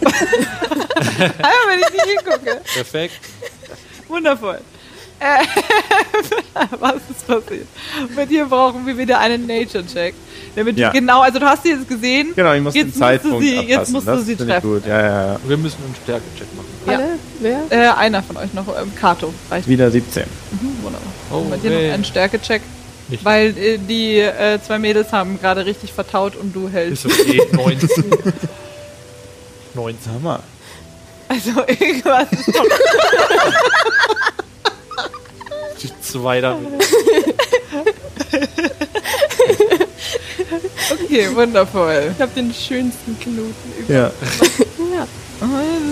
[0.00, 0.22] Einmal,
[1.68, 2.60] wenn ich nicht hingucke.
[2.74, 3.14] perfekt.
[4.08, 4.60] Wundervoll.
[5.20, 5.44] Äh,
[6.80, 7.66] was ist passiert?
[8.16, 10.14] Bei dir brauchen wir wieder einen Nature-Check.
[10.56, 10.88] Damit Ja.
[10.90, 12.32] du genau, also du hast sie jetzt gesehen.
[12.34, 13.92] Genau, ich muss Jetzt den musst du Zeitpunkt sie- jetzt abpassen.
[13.92, 14.70] musst du das sie finde ich treffen.
[14.74, 14.86] gut.
[14.86, 15.40] Ja, ja, ja.
[15.46, 16.69] Wir müssen einen Stärke-Check machen.
[16.86, 16.92] Ja.
[16.94, 17.08] Alle?
[17.40, 17.60] Wer?
[17.70, 19.32] Äh, einer von euch noch, ähm, Kato.
[19.50, 19.68] Reicht.
[19.68, 20.24] Wieder 17.
[20.52, 21.08] Mhm, wunderbar.
[21.32, 22.62] Oh, Bei dir noch einen Stärke-Check.
[23.08, 23.24] Nicht.
[23.24, 27.04] Weil äh, die äh, zwei Mädels haben gerade richtig vertaut und du hältst.
[27.04, 27.42] Ist okay.
[27.52, 27.88] 19.
[29.74, 29.98] 19.
[30.12, 30.40] Sag mal.
[31.28, 32.64] Also irgendwas ist doch
[35.82, 36.68] Die zwei damit.
[40.92, 42.12] okay, wundervoll.
[42.14, 43.92] Ich habe den schönsten Knoten über.
[43.94, 44.10] Ja.
[44.92, 45.06] Ja.
[45.42, 45.46] Oh,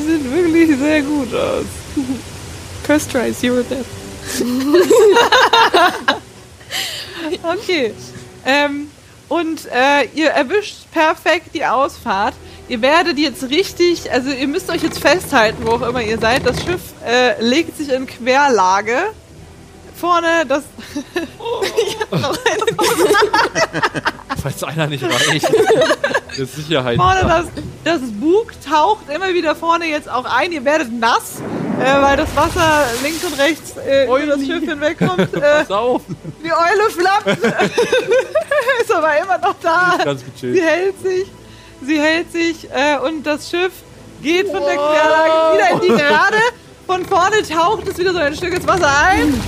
[0.04, 1.66] Sie sieht wirklich sehr gut aus.
[2.84, 3.84] First you were there.
[7.42, 7.92] Okay.
[8.46, 8.90] Ähm,
[9.28, 12.34] und äh, ihr erwischt perfekt die Ausfahrt.
[12.68, 16.46] Ihr werdet jetzt richtig, also ihr müsst euch jetzt festhalten, wo auch immer ihr seid.
[16.46, 19.12] Das Schiff äh, legt sich in Querlage.
[19.94, 20.64] Vorne das.
[24.40, 25.48] Falls einer nicht reicht.
[26.38, 26.96] Der Sicherheit.
[26.96, 27.46] Vorne das,
[27.82, 30.52] das Bug taucht immer wieder vorne jetzt auch ein.
[30.52, 31.40] Ihr werdet nass,
[31.80, 35.18] äh, weil das Wasser links und rechts äh, über das Schiff hinwegkommt.
[35.34, 36.02] Äh, Pass auf.
[36.44, 37.26] die Eule flappt.
[38.82, 39.98] Ist aber immer noch da.
[40.04, 40.62] Ganz Sie gechillt.
[40.64, 41.26] hält sich.
[41.84, 43.72] Sie hält sich äh, und das Schiff
[44.22, 46.36] geht von der Querlage wieder in die Gerade.
[46.86, 49.40] Von vorne taucht es wieder so ein Stück ins Wasser ein.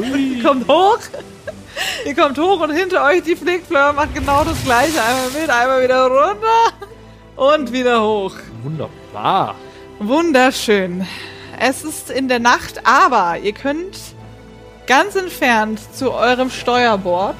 [0.00, 0.98] Ihr kommt hoch.
[2.06, 5.00] Ihr kommt hoch und hinter euch die Flickfleur macht genau das gleiche.
[5.02, 6.72] Einmal mit, einmal wieder runter
[7.36, 8.34] und wieder hoch.
[8.62, 9.54] Wunderbar.
[9.98, 11.06] Wunderschön.
[11.58, 13.96] Es ist in der Nacht, aber ihr könnt
[14.86, 17.36] ganz entfernt zu eurem Steuerbord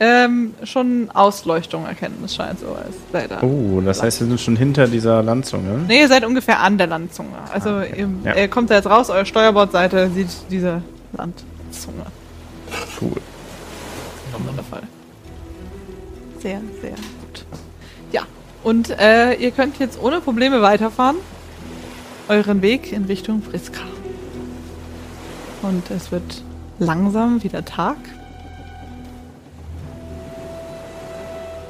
[0.00, 2.18] ähm, schon Ausleuchtung erkennen.
[2.22, 3.40] Das scheint so, als sei da.
[3.42, 5.80] Oh, das heißt, wir sind schon hinter dieser Landzunge.
[5.88, 7.30] Nee, ihr seid ungefähr an der Landzunge.
[7.52, 7.94] Also Ah, okay.
[8.00, 8.36] ihr, Ja.
[8.36, 10.82] ihr kommt da jetzt raus, eure Steuerbordseite sieht diese
[11.16, 12.06] Landzunge.
[13.00, 13.12] Cool.
[14.32, 14.82] Wundervoll.
[16.40, 17.44] Sehr, sehr gut.
[18.12, 18.22] Ja,
[18.62, 21.16] und äh, ihr könnt jetzt ohne Probleme weiterfahren.
[22.28, 23.80] Euren Weg in Richtung Friska.
[25.62, 26.42] Und es wird
[26.78, 27.96] langsam wieder Tag.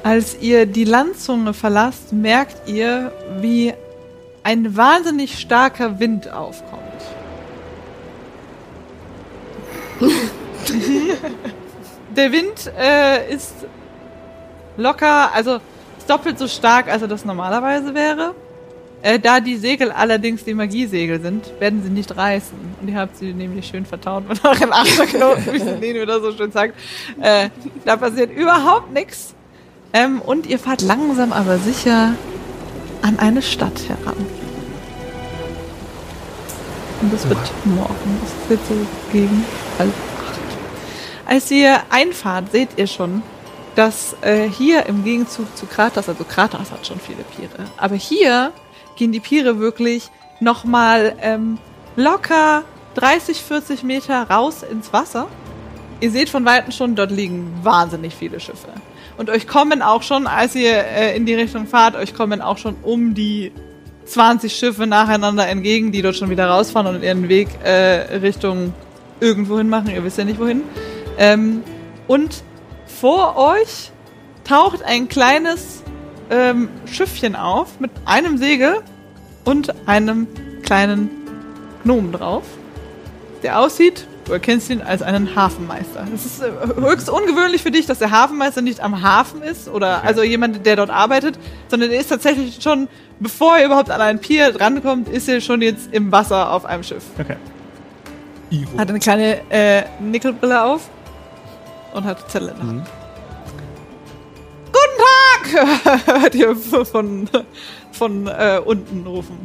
[0.03, 3.73] Als ihr die Landzunge verlasst, merkt ihr, wie
[4.43, 6.83] ein wahnsinnig starker Wind aufkommt.
[12.19, 13.53] Der Wind äh, ist
[14.75, 15.61] locker, also
[15.97, 18.35] ist doppelt so stark, als er das normalerweise wäre.
[19.01, 22.57] Äh, da die Segel allerdings die Magiesegel sind, werden sie nicht reißen.
[22.81, 26.51] Und ihr habt sie nämlich schön vertaut mit euren Achterknoten, wie Celine wieder so schön
[26.51, 26.75] sagt.
[27.21, 27.51] Äh,
[27.85, 29.33] da passiert überhaupt nichts.
[29.93, 32.15] Ähm, und ihr fahrt langsam aber sicher
[33.01, 34.25] an eine Stadt heran.
[37.01, 38.19] Und es wird morgen.
[38.25, 38.75] Es ist jetzt so
[39.09, 39.45] gegen
[39.79, 39.93] halb.
[41.29, 43.21] Als ihr einfahrt, seht ihr schon,
[43.75, 48.51] dass äh, hier im Gegenzug zu Kratos, also Kratos hat schon viele Piere, aber hier
[48.95, 51.59] gehen die Piere wirklich nochmal ähm,
[51.95, 52.63] locker
[52.95, 55.27] 30, 40 Meter raus ins Wasser.
[56.01, 58.69] Ihr seht von Weitem schon, dort liegen wahnsinnig viele Schiffe.
[59.15, 62.57] Und euch kommen auch schon, als ihr äh, in die Richtung fahrt, euch kommen auch
[62.57, 63.51] schon um die
[64.05, 68.73] 20 Schiffe nacheinander entgegen, die dort schon wieder rausfahren und ihren Weg äh, Richtung
[69.19, 69.91] irgendwohin machen.
[69.91, 70.63] Ihr wisst ja nicht wohin.
[71.19, 71.63] Ähm,
[72.07, 72.43] und
[72.87, 73.91] vor euch
[74.45, 75.83] taucht ein kleines
[76.31, 78.81] ähm, Schiffchen auf mit einem Segel
[79.43, 80.27] und einem
[80.63, 81.09] kleinen
[81.83, 82.43] Gnomen drauf,
[83.43, 86.05] der aussieht, du erkennst ihn als einen Hafenmeister.
[86.13, 90.03] Es ist äh, höchst ungewöhnlich für dich, dass der Hafenmeister nicht am Hafen ist oder
[90.03, 92.87] also jemand, der dort arbeitet, sondern er ist tatsächlich schon,
[93.19, 96.83] bevor er überhaupt an einen Pier drankommt, ist er schon jetzt im Wasser auf einem
[96.83, 97.03] Schiff.
[97.19, 97.35] Okay.
[98.77, 100.89] Hat eine kleine äh, Nickelbrille auf
[101.93, 102.87] und hat Zettel in der Hand.
[104.67, 104.97] Guten
[106.05, 106.05] Tag!
[106.21, 107.29] Hört ihr von,
[107.91, 109.37] von äh, unten rufen.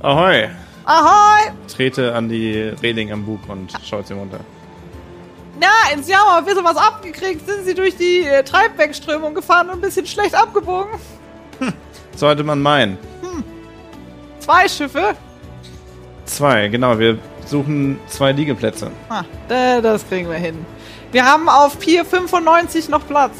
[0.00, 0.48] Ahoi.
[0.84, 1.50] Ahoi!
[1.74, 4.40] Trete an die Reling am Bug und schaut sie runter.
[5.58, 7.46] Na, ins Jahr mal ein bisschen was abgekriegt.
[7.46, 10.92] Sind sie durch die äh, Treibwegströmung gefahren und ein bisschen schlecht abgebogen?
[12.14, 12.98] Sollte man meinen.
[14.38, 15.14] Zwei Schiffe?
[16.26, 16.98] Zwei, genau.
[16.98, 18.90] Wir suchen zwei Liegeplätze.
[19.08, 20.64] Ah, da- das kriegen wir hin.
[21.12, 23.32] Wir haben auf Pier 95 noch Platz.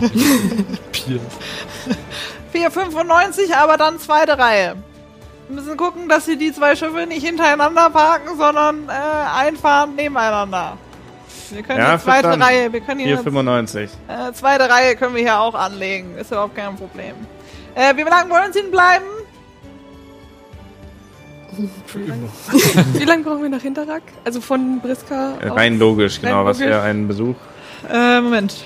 [0.92, 1.20] Pier.
[2.52, 4.76] Pier 95, aber dann zweite Reihe.
[5.48, 10.76] Wir müssen gucken, dass sie die zwei Schiffe nicht hintereinander parken, sondern äh, einfahren nebeneinander.
[11.50, 12.42] Wir können Ja, die zweite verstanden.
[12.42, 13.90] Reihe, wir können Hier hier 95.
[14.08, 16.16] äh, zweite Reihe können wir hier auch anlegen.
[16.18, 17.14] Ist überhaupt kein Problem.
[17.76, 19.04] Äh, wie lange wollen Sie denn bleiben?
[22.94, 24.02] Wie lange brauchen wir nach Hinterrack?
[24.24, 25.48] Also von Briska Äh?
[25.48, 26.38] Rein logisch, genau.
[26.38, 27.34] Rein Was wäre ein Besuch?
[27.90, 28.56] Äh, Moment.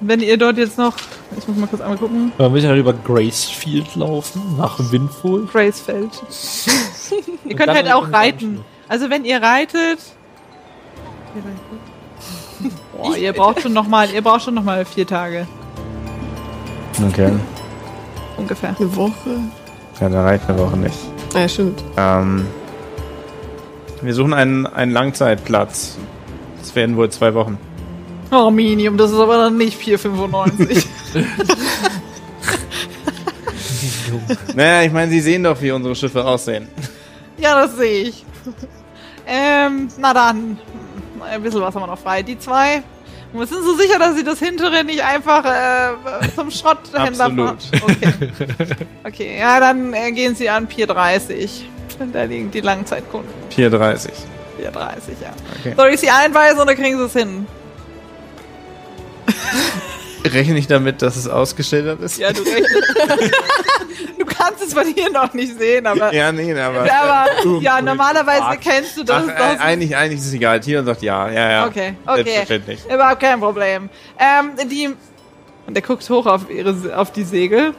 [0.00, 0.94] Wenn ihr dort jetzt noch.
[1.38, 2.32] Ich muss mal kurz einmal gucken.
[2.36, 5.46] Wir müssen halt über Gracefield laufen, nach Windful.
[5.46, 6.10] Gracefeld.
[7.44, 8.64] ihr könnt dann halt auch reiten.
[8.88, 9.98] Also wenn ihr reitet.
[12.96, 15.46] Boah, ihr braucht schon noch mal, ihr braucht schon noch mal vier Tage
[17.08, 17.32] Okay.
[18.36, 18.74] ungefähr.
[18.78, 19.40] Eine Woche.
[20.00, 20.98] Ja, da reicht eine Woche nicht.
[21.34, 21.82] Ja, stimmt.
[21.96, 22.46] Ähm,
[24.02, 25.96] wir suchen einen, einen Langzeitplatz.
[26.60, 27.58] Das werden wohl zwei Wochen.
[28.30, 30.86] Oh, Minium, das ist aber dann nicht 4,95.
[34.54, 36.68] Naja, ich meine, Sie sehen doch, wie unsere Schiffe aussehen.
[37.38, 38.24] ja, das sehe ich.
[39.26, 40.58] Ähm, na dann.
[41.20, 42.22] Ein bisschen was haben wir noch frei.
[42.22, 42.82] Die zwei.
[43.32, 47.38] Wir sind so sicher, dass sie das hintere nicht einfach äh, zum Schrotthändler Absolut.
[47.38, 47.82] machen.
[47.82, 48.12] Okay.
[49.04, 51.68] okay, ja, dann äh, gehen sie an Pier 30.
[52.12, 53.30] Da liegen die Langzeitkunden.
[53.50, 54.10] 4,30.
[54.58, 55.32] Pier 30, ja.
[55.60, 55.74] Okay.
[55.76, 57.46] Soll ich sie einweisen oder kriegen sie es hin?
[60.24, 62.18] Rechne ich damit, dass es ausgeschildert ist?
[62.18, 62.94] Ja, du rechnest.
[64.18, 66.14] du kannst es von hier noch nicht sehen, aber.
[66.14, 66.82] Ja, nee, aber.
[66.82, 68.60] aber ja, den normalerweise Park.
[68.60, 69.24] kennst du das.
[69.28, 70.60] Ach, äh, eigentlich, eigentlich ist es egal.
[70.60, 71.66] Tier sagt ja, ja, ja.
[71.66, 72.22] Okay, okay.
[72.22, 72.84] Selbstverständlich.
[72.86, 73.90] Überhaupt kein Problem.
[74.18, 74.90] Ähm, die.
[75.66, 77.74] Und der guckt hoch auf, ihre, auf die Segel.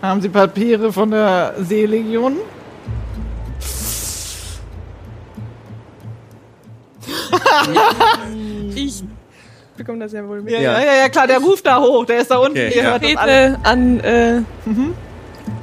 [0.00, 2.38] Haben Sie Papiere von der Seelegion?
[8.74, 9.02] Ich
[9.76, 10.52] bekomme das ja wohl mit.
[10.52, 10.80] Ja, Ja.
[10.80, 12.52] ja, ja, klar, der ruft da hoch, der ist da unten.
[12.52, 12.90] Okay, ihr ja.
[12.90, 13.52] hört das alle.
[13.54, 14.42] Trete an, äh,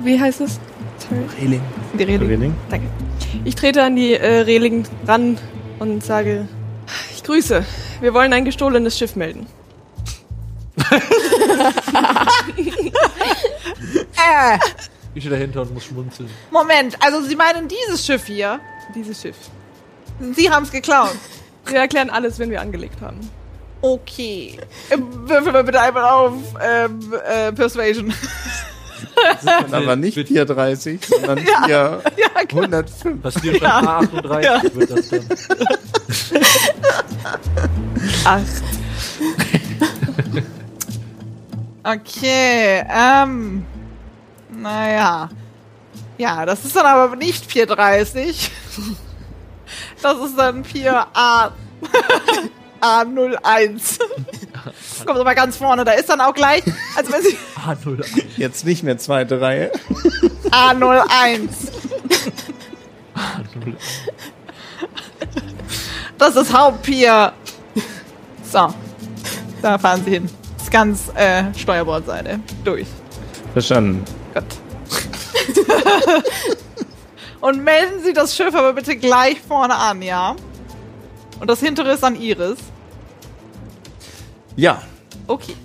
[0.04, 0.60] wie heißt es?
[0.98, 1.60] Sorry.
[1.98, 2.28] Die Rede.
[2.28, 2.54] Reling?
[2.70, 2.88] Danke.
[3.46, 5.38] Ich trete an die äh, Reling ran
[5.80, 6.48] und sage,
[7.14, 7.64] ich grüße.
[8.02, 9.48] Wir wollen ein gestohlenes Schiff melden.
[14.18, 14.58] Äh,
[15.16, 16.30] Ich stehe dahinter und muss schmunzeln.
[16.52, 18.60] Moment, also Sie meinen dieses Schiff hier?
[18.96, 19.36] Dieses Schiff.
[20.36, 21.16] Sie haben es geklaut.
[21.70, 23.20] Wir erklären alles, wenn wir angelegt haben.
[23.82, 24.58] Okay.
[24.90, 28.14] Ähm, Würfel mal bitte einmal auf ähm, äh, Persuasion.
[29.72, 32.02] Aber nicht 4,30, sondern 4, Ja,
[32.50, 33.20] 105.
[33.22, 35.26] Was dir schon A38 wird das dann.
[38.44, 38.64] Acht.
[41.84, 43.66] Okay, ähm.
[44.52, 45.30] Naja.
[46.18, 48.52] Ja, das ist dann aber nicht 430.
[50.02, 51.52] Das ist dann 4A.
[52.82, 54.00] A01.
[55.06, 56.64] Kommt aber ganz vorne, da ist dann auch gleich,
[56.96, 58.24] also wenn Sie A01.
[58.38, 59.72] Jetzt nicht mehr zweite Reihe.
[60.52, 61.50] A01.
[66.18, 67.34] Das ist Hauptpier.
[68.44, 68.74] So.
[69.62, 70.30] Da fahren Sie hin.
[70.56, 72.40] Das ist ganz äh, Steuerbordseite.
[72.64, 72.88] Durch.
[73.54, 74.04] Verstanden.
[74.34, 74.46] Gut.
[77.42, 80.36] Und melden Sie das Schiff aber bitte gleich vorne an, ja?
[81.40, 82.58] Und das hintere ist an Iris.
[84.56, 84.82] Ja.
[85.28, 85.56] Okay.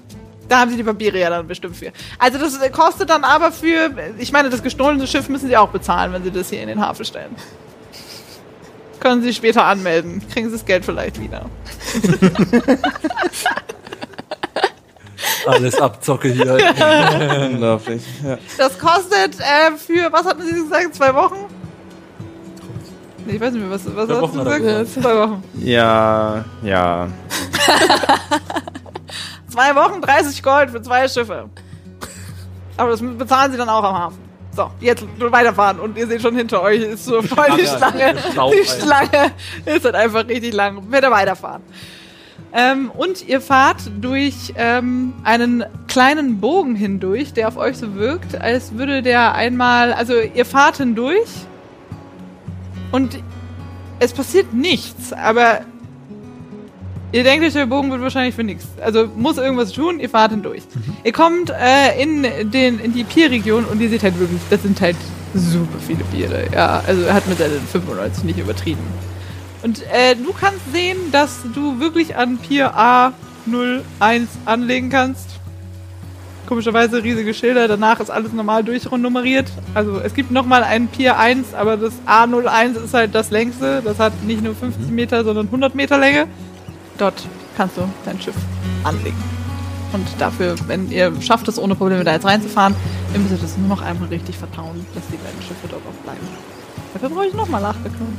[0.49, 1.91] Da haben Sie die Papiere ja dann bestimmt für.
[2.19, 5.71] Also das äh, kostet dann aber für, ich meine, das gestohlene Schiff müssen Sie auch
[5.71, 7.35] bezahlen, wenn Sie das hier in den Hafen stellen.
[9.01, 10.23] Können Sie später anmelden.
[10.33, 11.47] Kriegen Sie das Geld vielleicht wieder.
[15.47, 16.55] Alles Abzocke hier.
[17.51, 18.03] Unglaublich.
[18.25, 18.39] Ja.
[18.57, 21.49] Das kostet äh, für, was hatten Sie gesagt, zwei Wochen?
[23.27, 24.63] Ich weiß nicht mehr, was, was hast Wochen du gesagt?
[24.63, 24.91] gesagt.
[25.03, 25.43] Zwei Wochen.
[25.61, 27.09] ja, ja.
[29.49, 31.49] Zwei Wochen, 30 Gold für zwei Schiffe.
[32.77, 34.19] Aber das bezahlen sie dann auch am Hafen.
[34.51, 38.15] So, jetzt weiterfahren und ihr seht schon hinter euch ist so voll die Ja, Schlange.
[38.53, 38.65] Die.
[38.69, 39.33] Schlange
[39.65, 40.83] ist halt einfach richtig lang.
[40.91, 41.63] Bitte weiterfahren.
[42.53, 48.41] Ähm, und ihr fahrt durch ähm, einen kleinen Bogen hindurch, der auf euch so wirkt,
[48.41, 51.29] als würde der einmal, also ihr fahrt hindurch
[52.95, 53.19] und
[53.99, 55.63] es passiert nichts, aber
[57.11, 58.69] ihr denkt euch, der Bogen wird wahrscheinlich für nichts.
[58.81, 60.63] Also muss irgendwas tun, ihr fahrt hindurch.
[61.03, 64.81] Ihr kommt äh, in, den, in die Pierregion und ihr seht halt wirklich, das sind
[64.81, 64.95] halt
[65.35, 66.47] super viele Biere.
[66.55, 68.85] Ja, also er hat mit seinen 95 nicht übertrieben.
[69.65, 75.34] Und äh, du kannst sehen, dass du wirklich an Pier A01 anlegen kannst.
[76.47, 79.51] Komischerweise riesige Schilder, danach ist alles normal durchnummeriert.
[79.73, 83.81] Also es gibt nochmal einen Pier 1, aber das A01 ist halt das längste.
[83.83, 86.27] Das hat nicht nur 50 Meter, sondern 100 Meter Länge.
[86.99, 87.27] Dort
[87.57, 88.35] kannst du dein Schiff
[88.85, 89.17] anlegen.
[89.93, 92.75] Und dafür, wenn ihr schafft es ohne Probleme da jetzt reinzufahren,
[93.15, 96.27] ihr müsst das nur noch einmal richtig vertrauen, dass die beiden Schiffe dort auch bleiben.
[96.93, 98.19] Dafür brauche ich nochmal acht Bekommen.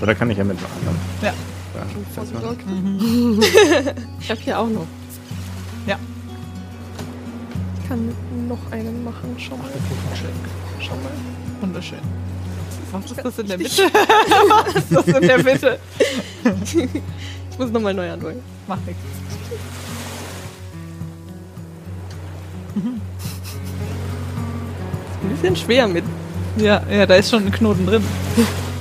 [0.00, 0.72] Oder kann ich ja mitmachen?
[1.20, 1.34] Ja.
[1.74, 1.82] Ja,
[2.14, 3.40] festmachen.
[4.20, 4.86] Ich habe hier auch noch.
[7.84, 8.08] Ich kann
[8.48, 9.68] noch einen machen, schau mal.
[10.80, 11.12] Schau mal.
[11.60, 11.98] Wunderschön.
[12.90, 13.82] Was ist das in der Mitte?
[13.92, 15.78] Was ist das in der Mitte?
[17.50, 18.42] Ich muss nochmal neu anfangen.
[18.66, 19.00] Macht nichts.
[25.22, 26.04] Ein bisschen schwer mit.
[26.56, 28.02] Ja, ja, da ist schon ein Knoten drin.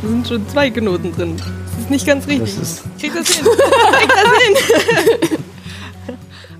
[0.02, 1.38] Da sind schon zwei Knoten drin.
[1.38, 2.56] Das ist nicht ganz richtig.
[2.56, 3.46] Das ist Kriegt das hin?
[3.46, 5.38] Kriegt das hin?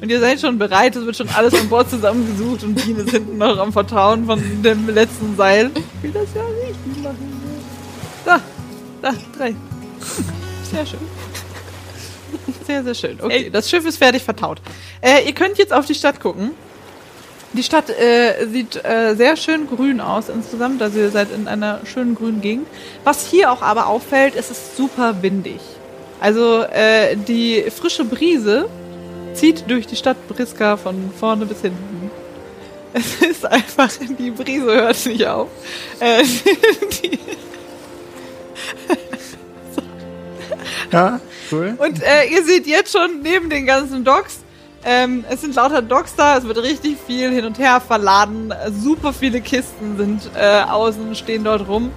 [0.04, 3.12] Und ihr seid schon bereit, es wird schon alles an Bord zusammengesucht und Dean ist
[3.12, 5.72] hinten noch am Vertrauen von dem letzten Seil.
[5.74, 7.42] Ich will das ja richtig machen.
[8.26, 8.42] Da,
[9.02, 9.56] da, drei.
[10.70, 11.00] Sehr schön.
[12.68, 13.18] Sehr, sehr schön.
[13.22, 14.60] Okay, das Schiff ist fertig vertaut.
[15.00, 16.52] Äh, ihr könnt jetzt auf die Stadt gucken.
[17.54, 21.80] Die Stadt äh, sieht äh, sehr schön grün aus insgesamt, also ihr seid in einer
[21.86, 22.68] schönen grünen Gegend.
[23.06, 25.62] Was hier auch aber auffällt, es ist super windig.
[26.20, 28.68] Also äh, die frische Brise
[29.34, 32.12] zieht durch die Stadt Briska von vorne bis hinten.
[32.96, 35.48] Es ist einfach, die Brise hört nicht auf.
[36.00, 36.24] Äh,
[37.02, 37.20] die,
[40.94, 41.20] Ja,
[41.52, 41.76] cool.
[41.80, 44.42] Und äh, ihr seht jetzt schon neben den ganzen Docks,
[44.86, 49.12] ähm, es sind lauter Docks da, es wird richtig viel hin und her verladen, super
[49.12, 51.92] viele Kisten sind äh, außen, stehen dort rum.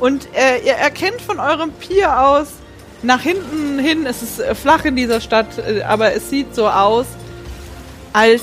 [0.00, 2.48] Und äh, ihr erkennt von eurem Pier aus,
[3.04, 6.68] nach hinten hin, es ist äh, flach in dieser Stadt, äh, aber es sieht so
[6.68, 7.06] aus,
[8.12, 8.42] als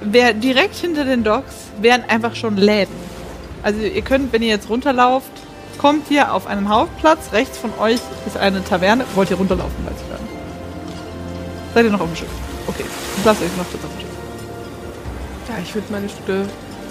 [0.00, 2.94] wäre direkt hinter den Docks wären einfach schon Läden.
[3.62, 5.30] Also ihr könnt, wenn ihr jetzt runterlauft,
[5.78, 7.32] kommt ihr auf einen Hauptplatz.
[7.32, 9.04] Rechts von euch ist eine Taverne.
[9.14, 10.32] Wollt ihr runterlaufen, weiß ich gar nicht.
[11.74, 12.28] Seid ihr noch auf dem Schiff?
[12.66, 12.84] Okay,
[13.18, 14.08] ich lasse euch noch kurz auf dem Schiff.
[15.48, 16.08] Ja, ich würde meine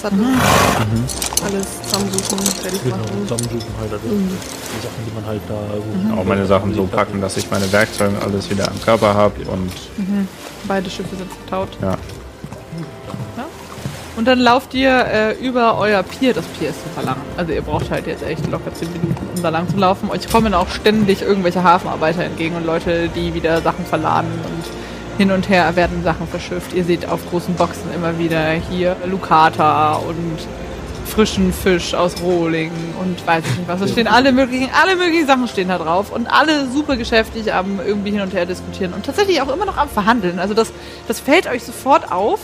[0.10, 1.04] Stühle satteln.
[1.46, 3.28] Alles zusammensuchen, fertig Genau, machen.
[3.28, 4.30] zusammensuchen halt also Mhm.
[4.30, 6.16] die Sachen, die man halt da...
[6.22, 9.72] Auch meine Sachen so packen, dass ich meine Werkzeuge alles wieder am Körper habe und
[10.68, 11.70] Beide Schiffe sind vertaut.
[11.82, 11.98] ja.
[14.18, 16.34] Und dann lauft ihr äh, über euer Pier.
[16.34, 17.16] Das Pier ist super lang.
[17.38, 20.12] Also ihr braucht halt jetzt echt locker 10 Minuten, um da lang zu laufen.
[20.12, 24.66] Euch kommen auch ständig irgendwelche Hafenarbeiter entgegen und Leute, die wieder Sachen verladen und
[25.22, 26.74] hin und her werden Sachen verschifft.
[26.74, 30.18] Ihr seht auf großen Boxen immer wieder hier Lucata und
[31.06, 33.82] frischen Fisch aus Rohling und weiß ich nicht was.
[33.82, 37.80] Da stehen alle möglichen, alle möglichen Sachen stehen da drauf und alle super geschäftig am
[37.86, 40.40] irgendwie hin und her diskutieren und tatsächlich auch immer noch am Verhandeln.
[40.40, 40.74] Also das,
[41.08, 42.40] das fällt euch sofort auf,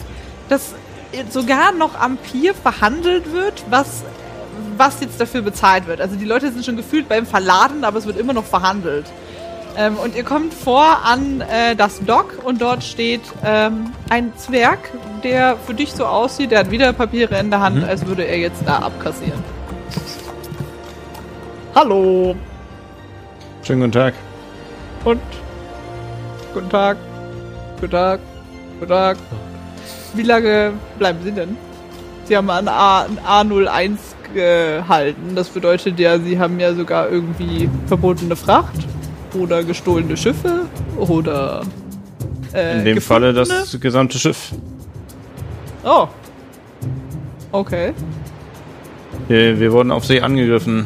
[0.47, 0.75] dass
[1.31, 4.03] sogar noch am Pier verhandelt wird, was,
[4.77, 5.99] was jetzt dafür bezahlt wird.
[5.99, 9.07] Also die Leute sind schon gefühlt beim Verladen, aber es wird immer noch verhandelt.
[9.77, 14.79] Ähm, und ihr kommt vor an äh, das Dock und dort steht ähm, ein Zwerg,
[15.23, 18.39] der für dich so aussieht, der hat wieder Papiere in der Hand, als würde er
[18.39, 19.43] jetzt da abkassieren.
[21.75, 22.35] Hallo
[23.61, 24.15] Schönen guten Tag.
[25.05, 25.21] und
[26.55, 26.97] guten Tag,
[27.79, 28.19] guten Tag,
[28.79, 29.17] guten Tag.
[30.15, 31.55] Wie lange bleiben Sie denn?
[32.23, 33.97] Sie haben an, A, an A01
[34.33, 35.35] gehalten.
[35.35, 38.87] Das bedeutet ja, Sie haben ja sogar irgendwie verbotene Fracht
[39.35, 40.65] oder gestohlene Schiffe
[40.97, 41.63] oder
[42.53, 44.53] äh, In dem Falle das gesamte Schiff.
[45.83, 46.07] Oh.
[47.51, 47.93] Okay.
[49.27, 50.85] Wir, wir wurden auf See angegriffen,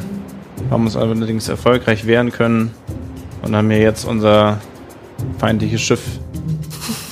[0.69, 2.71] haben uns allerdings erfolgreich wehren können
[3.41, 4.59] und haben mir jetzt unser
[5.39, 6.01] feindliches Schiff.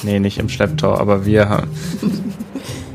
[0.04, 1.70] Nee, nicht im Schlepptau, aber wir haben.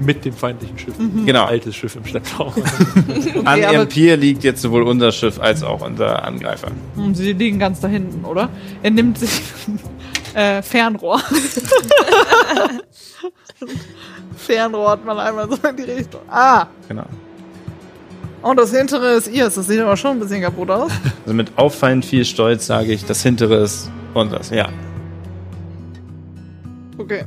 [0.00, 0.94] Mit dem feindlichen Schiff.
[1.24, 1.44] Genau.
[1.44, 2.52] Altes Schiff im Schlepptau.
[3.44, 6.68] An aber- ihrem Pier liegt jetzt sowohl unser Schiff als auch unser Angreifer.
[6.96, 8.48] Hm, Sie liegen ganz da hinten, oder?
[8.82, 9.30] Er nimmt sich
[10.34, 11.20] äh, Fernrohr.
[14.36, 16.20] Fernrohr hat man einmal so in die Richtung.
[16.28, 17.04] Ah, Genau.
[18.42, 19.44] und das hintere ist ihr.
[19.44, 20.90] Das sieht aber schon ein bisschen kaputt aus.
[21.22, 24.50] Also mit auffallend viel Stolz sage ich, das hintere ist unseres.
[24.50, 24.68] Ja.
[26.98, 27.24] Okay.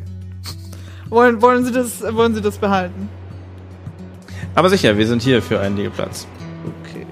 [1.10, 3.10] Wollen, wollen, Sie das, wollen Sie das behalten?
[4.56, 6.28] Aber sicher, wir sind hier für einen Liegeplatz.
[6.82, 7.06] Okay.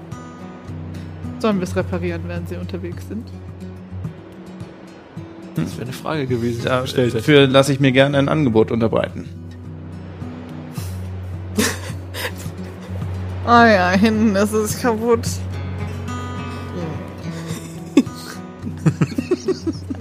[1.38, 3.26] Sollen wir es reparieren, während Sie unterwegs sind?
[5.54, 9.28] Das wäre eine Frage gewesen, Da, dafür lasse ich mir gerne ein Angebot unterbreiten.
[13.46, 15.20] Ah ja, hinten ist es kaputt.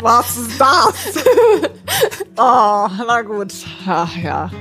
[0.06, 1.24] Was ist das?
[2.38, 3.52] oh, na gut.
[3.88, 4.52] Ach ja.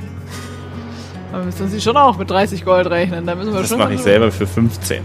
[1.31, 3.27] Da müssen Sie schon auch mit 30 Gold rechnen.
[3.27, 5.03] Da müssen wir Das schon mache ich selber für 15.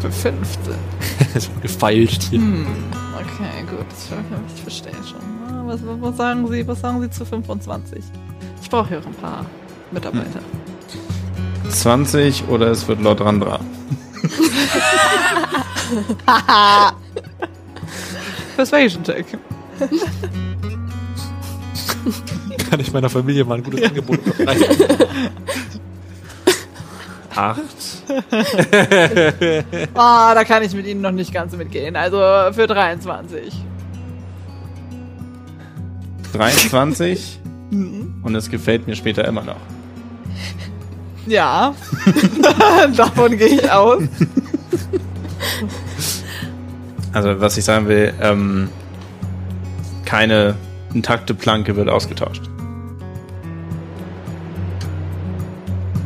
[0.00, 0.74] für 15.
[1.32, 2.40] Es wird gefeilt hier.
[2.40, 2.66] Hm,
[3.14, 3.86] okay, gut.
[3.96, 5.20] Ich, ich verstehe schon.
[5.48, 6.66] Ah, Was, was, was sagen Sie?
[6.66, 8.02] Was sagen Sie zu 25?
[8.60, 9.46] Ich brauche hier auch ein paar
[9.92, 10.40] Mitarbeiter.
[11.70, 13.60] 20 oder es wird Lord Randra.
[18.58, 19.26] Persuasion Check.
[22.68, 24.64] Kann ich meiner Familie mal ein gutes Angebot unterbreiten.
[27.36, 27.60] 8.
[29.94, 31.94] Ah, da kann ich mit Ihnen noch nicht ganz mitgehen.
[31.94, 32.18] Also
[32.52, 33.54] für 23.
[36.32, 37.38] 23.
[37.70, 39.60] Und es gefällt mir später immer noch.
[41.28, 41.76] Ja,
[42.96, 44.02] davon gehe ich aus.
[47.12, 48.68] Also, was ich sagen will, ähm,
[50.04, 50.54] keine
[50.94, 52.42] intakte Planke wird ausgetauscht.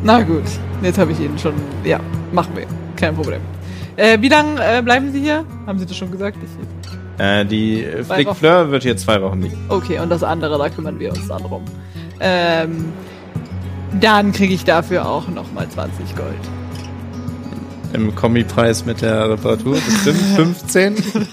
[0.05, 0.43] Na gut,
[0.83, 1.55] jetzt habe ich Ihnen schon.
[1.85, 2.01] Ja,
[2.33, 2.67] machen wir.
[2.97, 3.41] Kein Problem.
[3.97, 5.45] Äh, wie lange äh, bleiben Sie hier?
[5.67, 6.37] Haben Sie das schon gesagt?
[6.43, 8.35] Ich, Äh, die Flick.
[8.35, 9.57] Fleur wird hier zwei Wochen liegen.
[9.69, 11.63] okay, und das andere, da kümmern wir uns dann drum.
[12.21, 12.87] Ähm,
[14.01, 16.35] Dann kriege ich dafür auch nochmal 20 Gold.
[17.93, 20.97] Im Kombipreis mit der Reparatur bestimmt 15.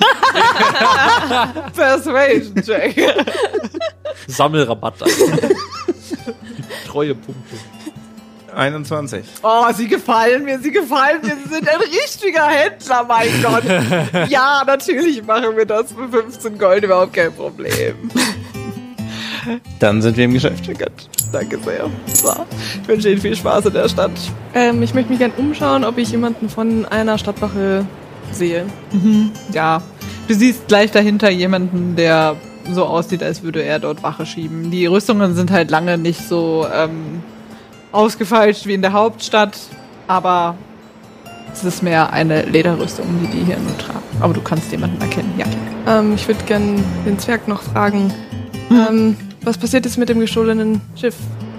[1.76, 2.96] Persuasion Check.
[4.28, 4.96] Sammelrabatt.
[6.88, 7.56] Treue Punkte.
[8.56, 9.26] 21.
[9.44, 11.38] Oh, sie gefallen mir, sie gefallen mir.
[11.44, 13.64] Sie sind ein richtiger Händler, mein Gott.
[14.30, 18.10] Ja, natürlich machen wir das für 15 Gold, überhaupt kein Problem.
[19.80, 20.70] Dann sind wir im Geschäft.
[21.32, 21.90] Danke sehr.
[22.14, 22.34] So,
[22.82, 24.12] ich wünsche Ihnen viel Spaß in der Stadt.
[24.54, 27.86] Ähm, ich möchte mich gern umschauen, ob ich jemanden von einer Stadtwache
[28.32, 28.66] sehe.
[29.54, 29.82] Ja,
[30.28, 32.36] du siehst gleich dahinter jemanden, der
[32.72, 34.72] so aussieht, als würde er dort Wache schieben.
[34.72, 37.24] Die Rüstungen sind halt lange nicht so ähm,
[37.92, 39.58] ausgefeilscht wie in der Hauptstadt,
[40.08, 40.56] aber
[41.52, 44.00] es ist mehr eine Lederrüstung, die die hier nur tragen.
[44.20, 45.46] Aber du kannst jemanden erkennen, ja.
[45.88, 48.14] Ähm, ich würde gern den Zwerg noch fragen.
[48.70, 49.16] Ähm,
[49.50, 51.16] was passiert ist mit dem gestohlenen Schiff?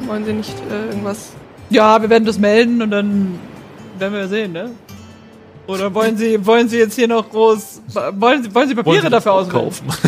[0.06, 1.32] Wollen Sie nicht äh, irgendwas?
[1.70, 3.38] Ja, wir werden das melden und dann
[3.98, 4.70] werden wir sehen, ne?
[5.66, 7.82] Oder wollen Sie, wollen Sie jetzt hier noch groß,
[8.12, 9.64] wollen Sie, wollen Sie Papiere Wollen Sie dafür das auswählen?
[9.64, 9.88] kaufen?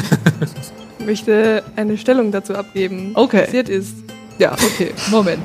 [0.98, 3.10] Ich möchte eine Stellung dazu abgeben.
[3.14, 3.38] Okay.
[3.38, 3.92] Was passiert ist.
[4.38, 5.42] Ja, okay, Moment.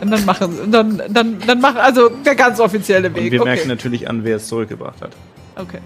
[0.00, 3.32] Und dann machen, dann, dann, dann machen, also der ganz offizielle Und Weg.
[3.32, 3.50] wir okay.
[3.50, 5.10] merken natürlich an, wer es zurückgebracht hat.
[5.56, 5.80] Okay.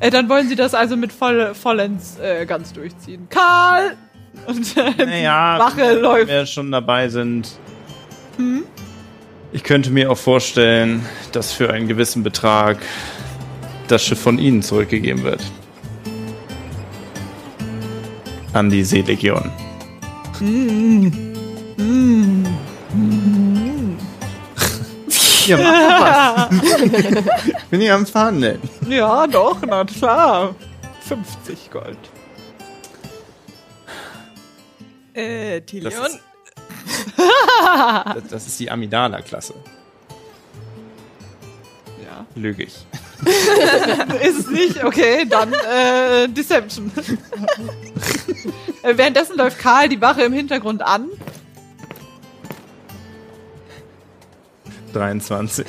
[0.00, 3.28] Äh, dann wollen Sie das also mit voll, vollends äh, ganz durchziehen.
[3.30, 3.96] Karl!
[4.46, 6.28] Und äh, Naja, Wache wenn läuft.
[6.28, 7.48] wir schon dabei sind.
[9.52, 12.78] Ich könnte mir auch vorstellen, dass für einen gewissen Betrag
[13.88, 15.42] das Schiff von Ihnen zurückgegeben wird.
[18.52, 19.50] An die Seelegion.
[25.46, 26.82] Ja, mach doch was.
[27.46, 28.60] ich bin hier am Verhandeln.
[28.88, 30.54] Ja, doch, na klar.
[31.08, 31.98] 50 Gold.
[35.20, 35.92] Äh, Das Tilion?
[36.06, 36.18] ist,
[38.14, 39.54] das, das ist die Amidala-Klasse.
[42.04, 42.24] Ja.
[42.34, 42.86] Lüge ich.
[44.22, 44.82] Ist es nicht?
[44.82, 46.90] Okay, dann äh, Deception.
[48.82, 51.06] äh, währenddessen läuft Karl die Wache im Hintergrund an.
[54.94, 55.66] 23.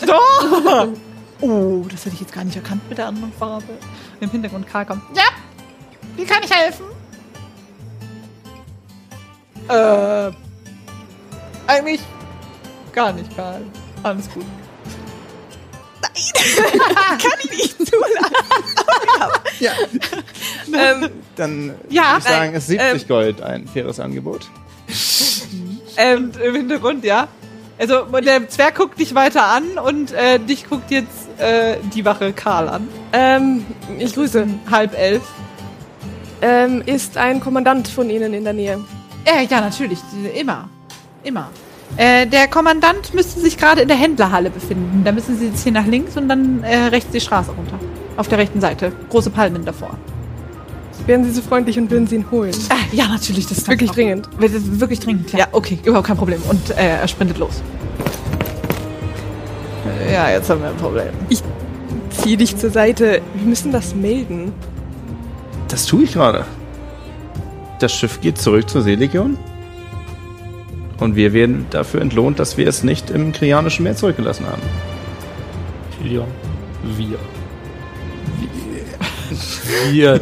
[1.41, 3.77] Oh, das hätte ich jetzt gar nicht erkannt mit der anderen Farbe.
[4.21, 5.01] Im Hintergrund Karl kommt.
[5.15, 5.23] Ja,
[6.15, 6.85] wie kann ich helfen?
[9.71, 10.31] Äh,
[11.67, 12.01] eigentlich
[12.93, 13.61] gar nicht, Karl.
[14.03, 14.45] Alles gut.
[19.59, 19.71] Ja,
[20.73, 24.47] Ähm, dann Ja, würde ich sagen, nein, ist 70 Gold ein faires Angebot.
[25.97, 27.27] Ähm, im Hintergrund, ja.
[27.77, 32.33] Also der Zwerg guckt dich weiter an und äh, dich guckt jetzt äh, die Wache
[32.33, 32.87] Karl an.
[33.13, 33.65] ähm,
[33.99, 34.47] ich grüße.
[34.69, 35.23] Halb elf.
[36.41, 38.79] Ähm, ist ein Kommandant von Ihnen in der Nähe?
[39.25, 39.99] Äh, ja, natürlich.
[40.35, 40.69] Immer.
[41.23, 41.49] Immer.
[41.97, 45.03] Äh, der Kommandant müsste sich gerade in der Händlerhalle befinden.
[45.03, 47.77] Da müssen Sie jetzt hier nach links und dann äh, rechts die Straße runter.
[48.17, 48.91] Auf der rechten Seite.
[49.09, 49.97] Große Palmen davor.
[51.05, 52.53] Wären Sie so freundlich und würden Sie ihn holen?
[52.69, 53.47] Ah, ja, natürlich.
[53.47, 54.29] Das ist Wirklich dringend.
[54.39, 55.39] Wirklich dringend, klar.
[55.41, 55.79] Ja, okay.
[55.83, 56.41] Überhaupt kein Problem.
[56.49, 57.61] Und äh, er sprintet los.
[60.07, 61.07] Äh, Ja, jetzt haben wir ein Problem.
[62.09, 63.21] Zieh dich zur Seite.
[63.33, 64.53] Wir müssen das melden.
[65.67, 66.45] Das tue ich gerade.
[67.81, 69.39] Das Schiff geht zurück zur Seelegion.
[70.99, 74.61] Und wir werden dafür entlohnt, dass wir es nicht im Krianischen Meer zurückgelassen haben.
[76.03, 76.27] Leon,
[76.83, 77.17] wir.
[79.89, 80.19] Wir.
[80.19, 80.21] die.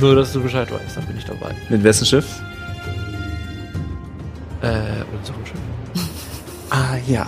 [0.00, 1.54] Nur, dass du Bescheid weißt, dann bin ich dabei.
[1.68, 2.26] Mit wessen Schiff?
[4.60, 5.60] Äh, unserem Schiff.
[6.70, 7.26] Ah ja.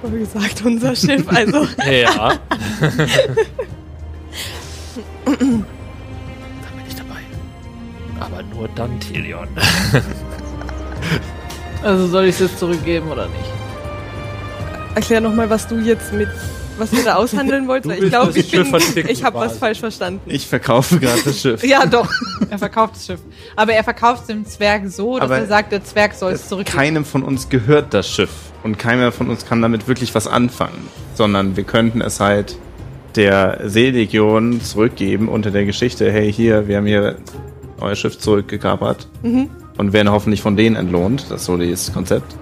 [0.00, 1.24] War wie gesagt unser Schiff.
[1.28, 2.38] Also, Ja.
[8.38, 9.48] Aber nur dann, Tilion.
[11.80, 13.44] Also soll ich es jetzt zurückgeben oder nicht?
[14.96, 16.28] erklär nochmal, was du jetzt mit,
[16.76, 20.20] was wir da aushandeln weil Ich glaube, ich, bin- ich habe was falsch verstanden.
[20.26, 21.62] Ich verkaufe gerade das Schiff.
[21.62, 22.10] Ja, doch.
[22.50, 23.20] Er verkauft das Schiff.
[23.54, 26.48] Aber er verkauft es dem Zwerg so, dass Aber er sagt, der Zwerg soll es
[26.48, 26.76] zurückgeben.
[26.76, 28.30] Keinem von uns gehört das Schiff.
[28.64, 30.88] Und keiner von uns kann damit wirklich was anfangen.
[31.14, 32.56] Sondern wir könnten es halt
[33.14, 37.16] der Seelegion zurückgeben unter der Geschichte, hey hier, wir haben hier
[37.80, 39.06] euer Schiff zurückgekapert.
[39.22, 41.26] Und werden hoffentlich von denen entlohnt.
[41.30, 42.34] Das ist so das Konzept.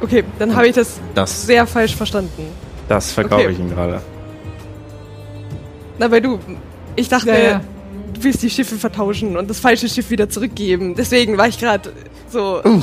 [0.00, 2.44] Okay, dann habe ich das Das, sehr falsch verstanden.
[2.88, 3.52] das verkaufe Okay.
[3.52, 4.00] ich ihm gerade.
[5.98, 6.38] Na, weil du,
[6.96, 7.60] ich dachte, Ja, ja.
[8.14, 10.94] du willst die Schiffe vertauschen und das falsche Schiff wieder zurückgeben.
[10.96, 11.92] Deswegen war ich gerade
[12.28, 12.60] so.
[12.64, 12.82] Nein,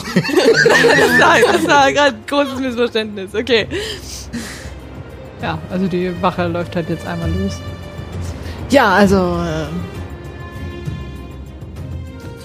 [1.51, 3.35] das war gerade ein großes Missverständnis.
[3.35, 3.67] Okay.
[5.41, 7.59] Ja, also die Wache läuft halt jetzt einmal los.
[8.69, 9.37] Ja, also.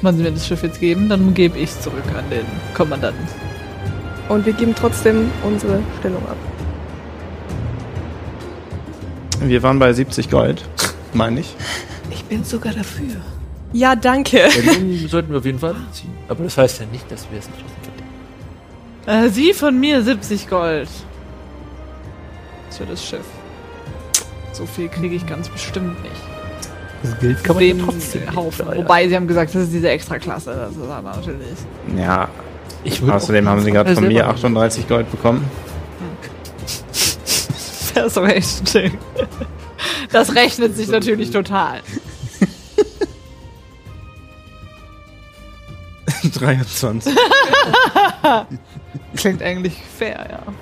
[0.03, 1.09] Wollen Sie mir das Schiff jetzt geben?
[1.09, 2.45] Dann gebe ich es zurück an den
[2.75, 3.27] Kommandanten.
[4.29, 6.37] Und wir geben trotzdem unsere Stellung ab.
[9.41, 10.65] Wir waren bei 70 Gold,
[11.13, 11.55] meine ich.
[12.11, 13.17] Ich bin sogar dafür.
[13.73, 14.49] Ja, danke.
[14.49, 16.13] Den sollten wir auf jeden Fall ziehen.
[16.29, 19.27] Aber das heißt ja nicht, dass wir es nicht verdienen.
[19.27, 20.89] Äh, Sie von mir 70 Gold.
[22.69, 23.27] Das für das Schiff.
[24.53, 26.36] So viel kriege ich ganz bestimmt nicht.
[27.03, 28.67] Das Geld kann man Den ja trotzdem Haufen.
[28.69, 28.79] nehmen.
[28.79, 30.55] Wobei, Sie haben gesagt, das ist diese Extraklasse.
[30.55, 31.57] Das ist aber natürlich.
[31.97, 32.29] Ja,
[33.13, 34.29] außerdem haben sie gerade von mir nehmen.
[34.29, 35.45] 38 Gold bekommen.
[37.95, 38.93] Persuasion.
[40.13, 41.81] Das rechnet sich natürlich total.
[46.35, 47.15] 23.
[49.17, 50.39] Klingt eigentlich fair, ja.
[50.39, 50.55] Habe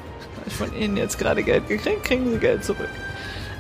[0.46, 2.88] ich von Ihnen jetzt gerade Geld gekriegt, kriegen Sie Geld zurück.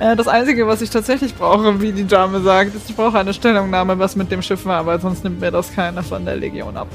[0.00, 3.32] Äh, das Einzige, was ich tatsächlich brauche, wie die Dame sagt, ist, ich brauche eine
[3.32, 6.76] Stellungnahme, was mit dem Schiff war, weil sonst nimmt mir das keiner von der Legion
[6.76, 6.88] ab.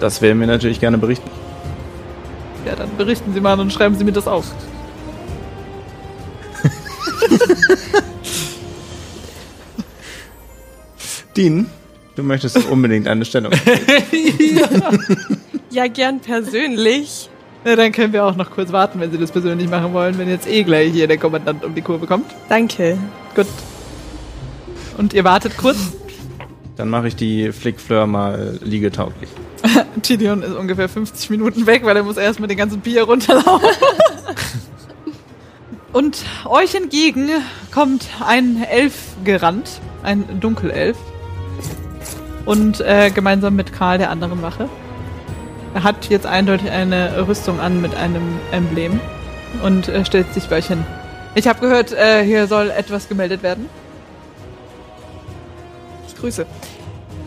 [0.00, 1.30] Das werden wir natürlich gerne berichten.
[2.66, 4.46] Ja, dann berichten Sie mal und schreiben Sie mir das auf.
[11.36, 11.66] Dean,
[12.16, 13.52] du möchtest unbedingt eine Stellung.
[15.70, 17.28] Ja, gern persönlich.
[17.64, 20.28] Ja, dann können wir auch noch kurz warten, wenn Sie das persönlich machen wollen, wenn
[20.28, 22.26] jetzt eh gleich hier der Kommandant um die Kurve kommt.
[22.48, 22.98] Danke.
[23.34, 23.46] Gut.
[24.98, 25.78] Und ihr wartet kurz.
[26.76, 29.30] Dann mache ich die Flickfleur mal liegetauglich.
[30.02, 33.68] Gideon ist ungefähr 50 Minuten weg, weil er muss erstmal den ganzen Bier runterlaufen.
[35.94, 37.30] Und euch entgegen
[37.72, 40.98] kommt ein Elf gerannt, ein Dunkelelf.
[42.44, 44.68] Und äh, gemeinsam mit Karl, der anderen Wache.
[45.74, 48.22] Er hat jetzt eindeutig eine Rüstung an mit einem
[48.52, 49.00] Emblem
[49.62, 50.84] und äh, stellt sich bei euch hin.
[51.34, 53.68] Ich habe gehört, äh, hier soll etwas gemeldet werden.
[56.20, 56.46] Grüße.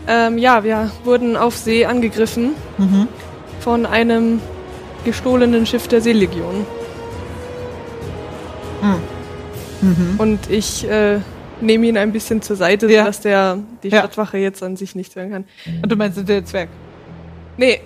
[0.08, 3.06] Ähm, ja, wir wurden auf See angegriffen Mhm.
[3.60, 4.40] von einem
[5.04, 6.66] gestohlenen Schiff der Seelegion.
[9.80, 10.14] Mhm.
[10.18, 11.20] Und ich äh,
[11.60, 13.02] nehme ihn ein bisschen zur Seite, Ja.
[13.02, 13.98] sodass der die Ja.
[13.98, 15.44] Stadtwache jetzt an sich nichts hören kann.
[15.82, 16.68] Und du meinst der Zwerg?
[17.56, 17.80] Nee.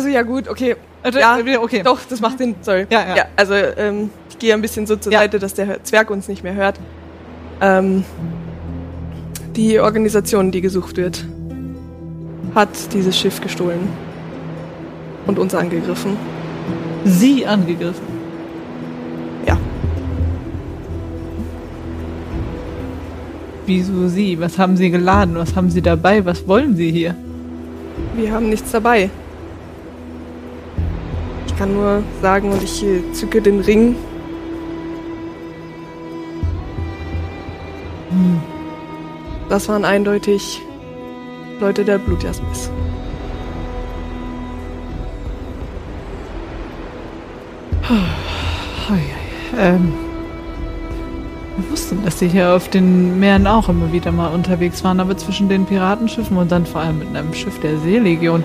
[0.00, 0.76] Also ja gut, okay.
[1.02, 1.82] Äh, Ja, okay.
[1.82, 2.54] Doch, das macht Sinn.
[2.62, 2.86] Sorry.
[2.88, 3.24] Ja, ja.
[3.36, 5.18] also ähm, ich gehe ein bisschen so zur Ja.
[5.18, 6.80] Seite, dass der Zwerg uns nicht mehr hört.
[7.60, 8.02] Ähm,
[9.56, 11.26] die Organisation, die gesucht wird,
[12.54, 13.90] hat dieses Schiff gestohlen
[15.26, 16.16] und uns angegriffen.
[17.04, 18.06] Sie angegriffen.
[19.46, 19.58] Ja.
[23.66, 24.40] Wieso Sie?
[24.40, 25.34] Was haben Sie geladen?
[25.34, 26.24] Was haben Sie dabei?
[26.24, 27.14] Was wollen Sie hier?
[28.16, 29.10] Wir haben nichts dabei.
[31.60, 32.82] Ich kann nur sagen, und ich
[33.12, 33.94] zücke den Ring.
[39.50, 40.62] Das waren eindeutig
[41.60, 41.98] Leute der
[48.90, 48.98] ui.
[49.58, 49.92] Ähm.
[51.58, 55.14] Wir wussten, dass Sie hier auf den Meeren auch immer wieder mal unterwegs waren, aber
[55.18, 58.44] zwischen den Piratenschiffen und dann vor allem mit einem Schiff der Seelegion.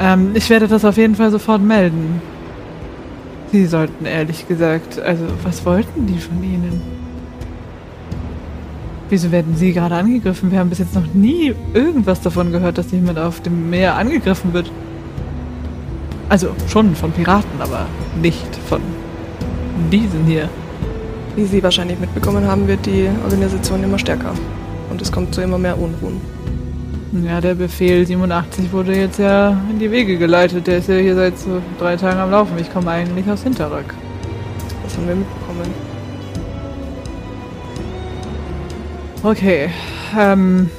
[0.00, 2.20] Ähm, ich werde das auf jeden Fall sofort melden.
[3.52, 6.80] Sie sollten ehrlich gesagt, also was wollten die von Ihnen?
[9.10, 10.50] Wieso werden Sie gerade angegriffen?
[10.50, 14.54] Wir haben bis jetzt noch nie irgendwas davon gehört, dass jemand auf dem Meer angegriffen
[14.54, 14.72] wird.
[16.30, 17.84] Also schon von Piraten, aber
[18.22, 18.80] nicht von
[19.90, 20.48] diesen hier.
[21.36, 24.32] Wie Sie wahrscheinlich mitbekommen haben, wird die Organisation immer stärker.
[24.88, 26.41] Und es kommt zu immer mehr Unruhen.
[27.12, 30.66] Ja, der Befehl 87 wurde jetzt ja in die Wege geleitet.
[30.66, 32.56] Der ist ja hier seit so drei Tagen am Laufen.
[32.58, 33.94] Ich komme eigentlich aus Hinterrück.
[34.82, 35.92] Das haben wir mitbekommen.
[39.22, 39.68] Okay,
[40.18, 40.70] ähm,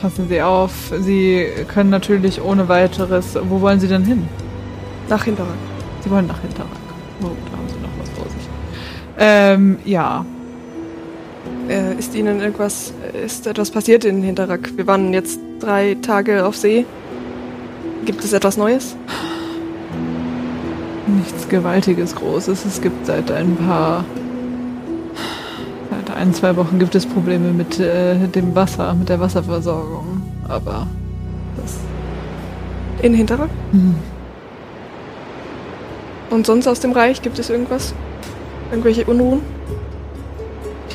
[0.00, 0.72] passen Sie auf.
[0.98, 3.38] Sie können natürlich ohne weiteres.
[3.48, 4.26] Wo wollen Sie denn hin?
[5.10, 5.52] Nach Hinterrück.
[6.00, 6.70] Sie wollen nach Hinterrück.
[7.22, 8.48] Oh, da haben Sie noch was vor sich.
[9.18, 10.24] Ähm, ja.
[11.68, 14.72] Äh, ist Ihnen irgendwas, äh, ist etwas passiert in Hinterrück?
[14.76, 16.86] Wir waren jetzt drei Tage auf See.
[18.06, 18.96] Gibt es etwas Neues?
[21.06, 22.64] Nichts Gewaltiges Großes.
[22.64, 24.04] Es gibt seit ein paar.
[25.90, 30.22] Seit ein, zwei Wochen gibt es Probleme mit äh, dem Wasser, mit der Wasserversorgung.
[30.48, 30.86] Aber
[31.60, 31.76] das.
[33.02, 33.50] In Hinterrück?
[33.72, 33.94] Hm.
[36.30, 37.94] Und sonst aus dem Reich gibt es irgendwas?
[38.70, 39.57] Irgendwelche Unruhen?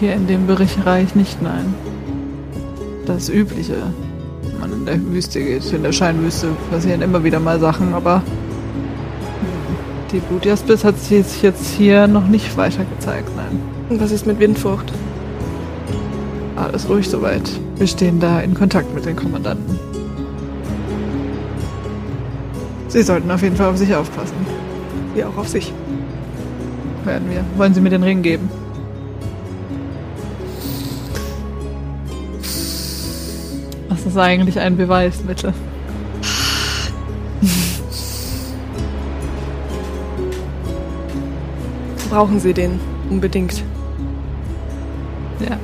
[0.04, 1.74] Hier in dem Bereich nicht, nein.
[3.06, 3.78] Das Übliche.
[4.41, 8.22] Wenn man in der Wüste geht, in der Scheinwüste passieren immer wieder mal Sachen, aber
[10.12, 13.62] die Blutjaspis hat sich jetzt hier noch nicht weiter gezeigt, nein.
[13.88, 14.91] Und was ist mit Windfurcht?
[16.58, 17.49] Alles ruhig soweit.
[17.78, 19.80] Wir stehen da in Kontakt mit den Kommandanten.
[22.89, 24.36] Sie sollten auf jeden Fall auf sich aufpassen.
[25.16, 25.72] Wir auch auf sich.
[27.06, 27.45] Werden wir.
[27.56, 28.49] Wollen Sie mir den Ring geben?
[34.14, 35.53] Ist eigentlich ein Beweismittel?
[42.11, 43.64] Brauchen Sie den unbedingt.
[45.39, 45.57] Ja.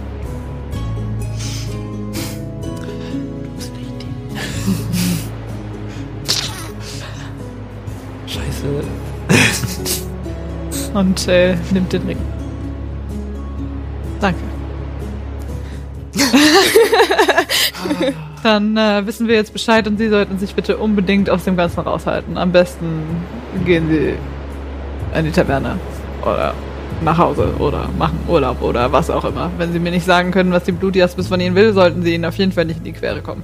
[8.26, 8.84] Scheiße.
[10.96, 12.18] Und äh, nimmt den Ring.
[14.20, 14.40] Danke.
[18.44, 21.82] Dann äh, wissen wir jetzt Bescheid und Sie sollten sich bitte unbedingt aus dem Ganzen
[21.82, 22.38] raushalten.
[22.38, 23.04] Am besten
[23.66, 24.14] gehen Sie
[25.18, 25.78] in die Taverne
[26.22, 26.54] oder
[27.02, 29.50] nach Hause oder machen Urlaub oder was auch immer.
[29.58, 32.26] Wenn Sie mir nicht sagen können, was die Blutjaspis von Ihnen will, sollten Sie Ihnen
[32.26, 33.44] auf jeden Fall nicht in die Quere kommen.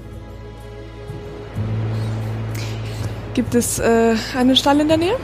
[3.34, 5.16] Gibt es äh, einen Stall in der Nähe?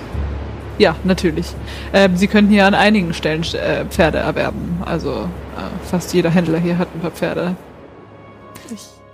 [0.78, 1.48] Ja, natürlich.
[1.94, 4.82] Ähm, Sie können hier an einigen Stellen äh, Pferde erwerben.
[4.86, 7.56] Also äh, fast jeder Händler hier hat ein paar Pferde.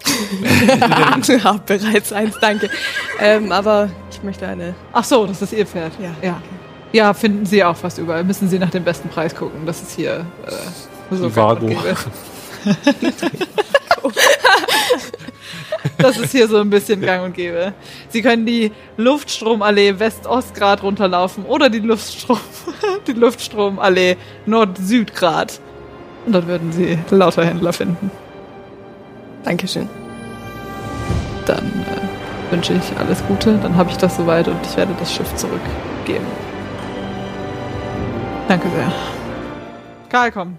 [1.28, 2.70] Ich habe bereits eins, danke.
[3.20, 4.76] Ähm, aber ich möchte eine.
[4.94, 5.94] Ach so, das ist Ihr Pferd.
[6.00, 6.16] Ja.
[6.22, 6.42] Ja,
[6.92, 8.24] ja finden Sie auch fast überall.
[8.24, 9.66] Müssen Sie nach dem besten Preis gucken.
[9.66, 11.68] Das ist hier äh, so Vago.
[11.68, 11.96] gang und gäbe.
[15.98, 17.74] Das ist hier so ein bisschen gang und gäbe.
[18.10, 22.40] Sie können die Luftstromallee West-Ost-Grad runterlaufen oder die Luftstrom,
[23.08, 25.60] die Luftstromallee Nord-Süd-Grad.
[26.26, 28.12] Und dort würden Sie lauter Händler finden.
[29.48, 29.88] Dankeschön.
[31.46, 33.58] Dann äh, wünsche ich alles Gute.
[33.60, 36.26] Dann habe ich das soweit und ich werde das Schiff zurückgeben.
[38.50, 38.92] Danke sehr.
[40.10, 40.58] Karl, komm.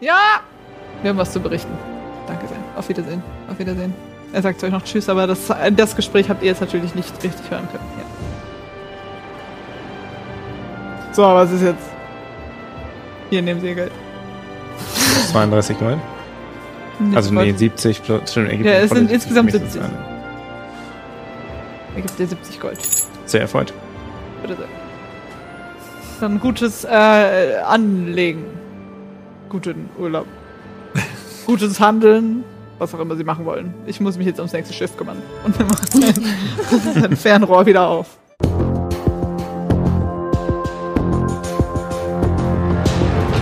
[0.00, 0.40] Ja!
[1.00, 1.72] Wir haben was zu berichten.
[2.26, 2.58] Danke sehr.
[2.76, 3.22] Auf Wiedersehen.
[3.50, 3.94] Auf Wiedersehen.
[4.34, 7.50] Er sagt euch noch Tschüss, aber das, das Gespräch habt ihr jetzt natürlich nicht richtig
[7.50, 7.84] hören können.
[7.96, 8.04] Ja.
[11.14, 11.88] So, was ist jetzt?
[13.30, 13.92] Hier nehmen Sie Ihr Geld.
[15.32, 15.80] 32
[17.14, 18.30] Also nee, 70 plus.
[18.30, 19.82] Stimmt, Ja, es sind insgesamt mindestens 70.
[19.82, 20.16] eine.
[21.96, 22.78] Er gibt dir 70 Gold.
[23.26, 23.72] Sehr erfreut.
[24.42, 24.66] Bitte sehr.
[26.20, 28.44] Dann gutes äh, Anlegen.
[29.48, 30.26] Guten Urlaub.
[31.46, 32.44] Gutes Handeln.
[32.78, 33.72] Was auch immer sie machen wollen.
[33.86, 35.16] Ich muss mich jetzt ums nächste Schiff kümmern.
[35.44, 36.14] Und dann macht sein,
[36.94, 38.18] sein Fernrohr wieder auf.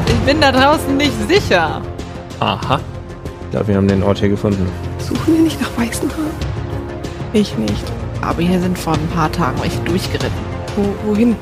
[0.07, 1.83] Ich bin da draußen nicht sicher.
[2.41, 2.81] Aha.
[3.55, 4.67] Glaube, wir haben den Ort hier gefunden.
[4.99, 6.27] Suchen wir nicht nach Weißenhaar?
[7.33, 7.85] Ich nicht.
[8.21, 10.37] Aber hier sind vor ein paar Tagen welche durchgeritten.
[10.75, 11.37] Wo, wohin?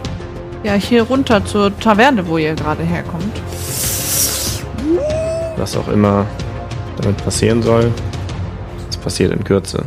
[0.63, 3.41] Ja, hier runter zur Taverne, wo ihr gerade herkommt.
[5.57, 6.27] Was auch immer
[7.01, 7.91] damit passieren soll,
[8.91, 9.83] es passiert in Kürze.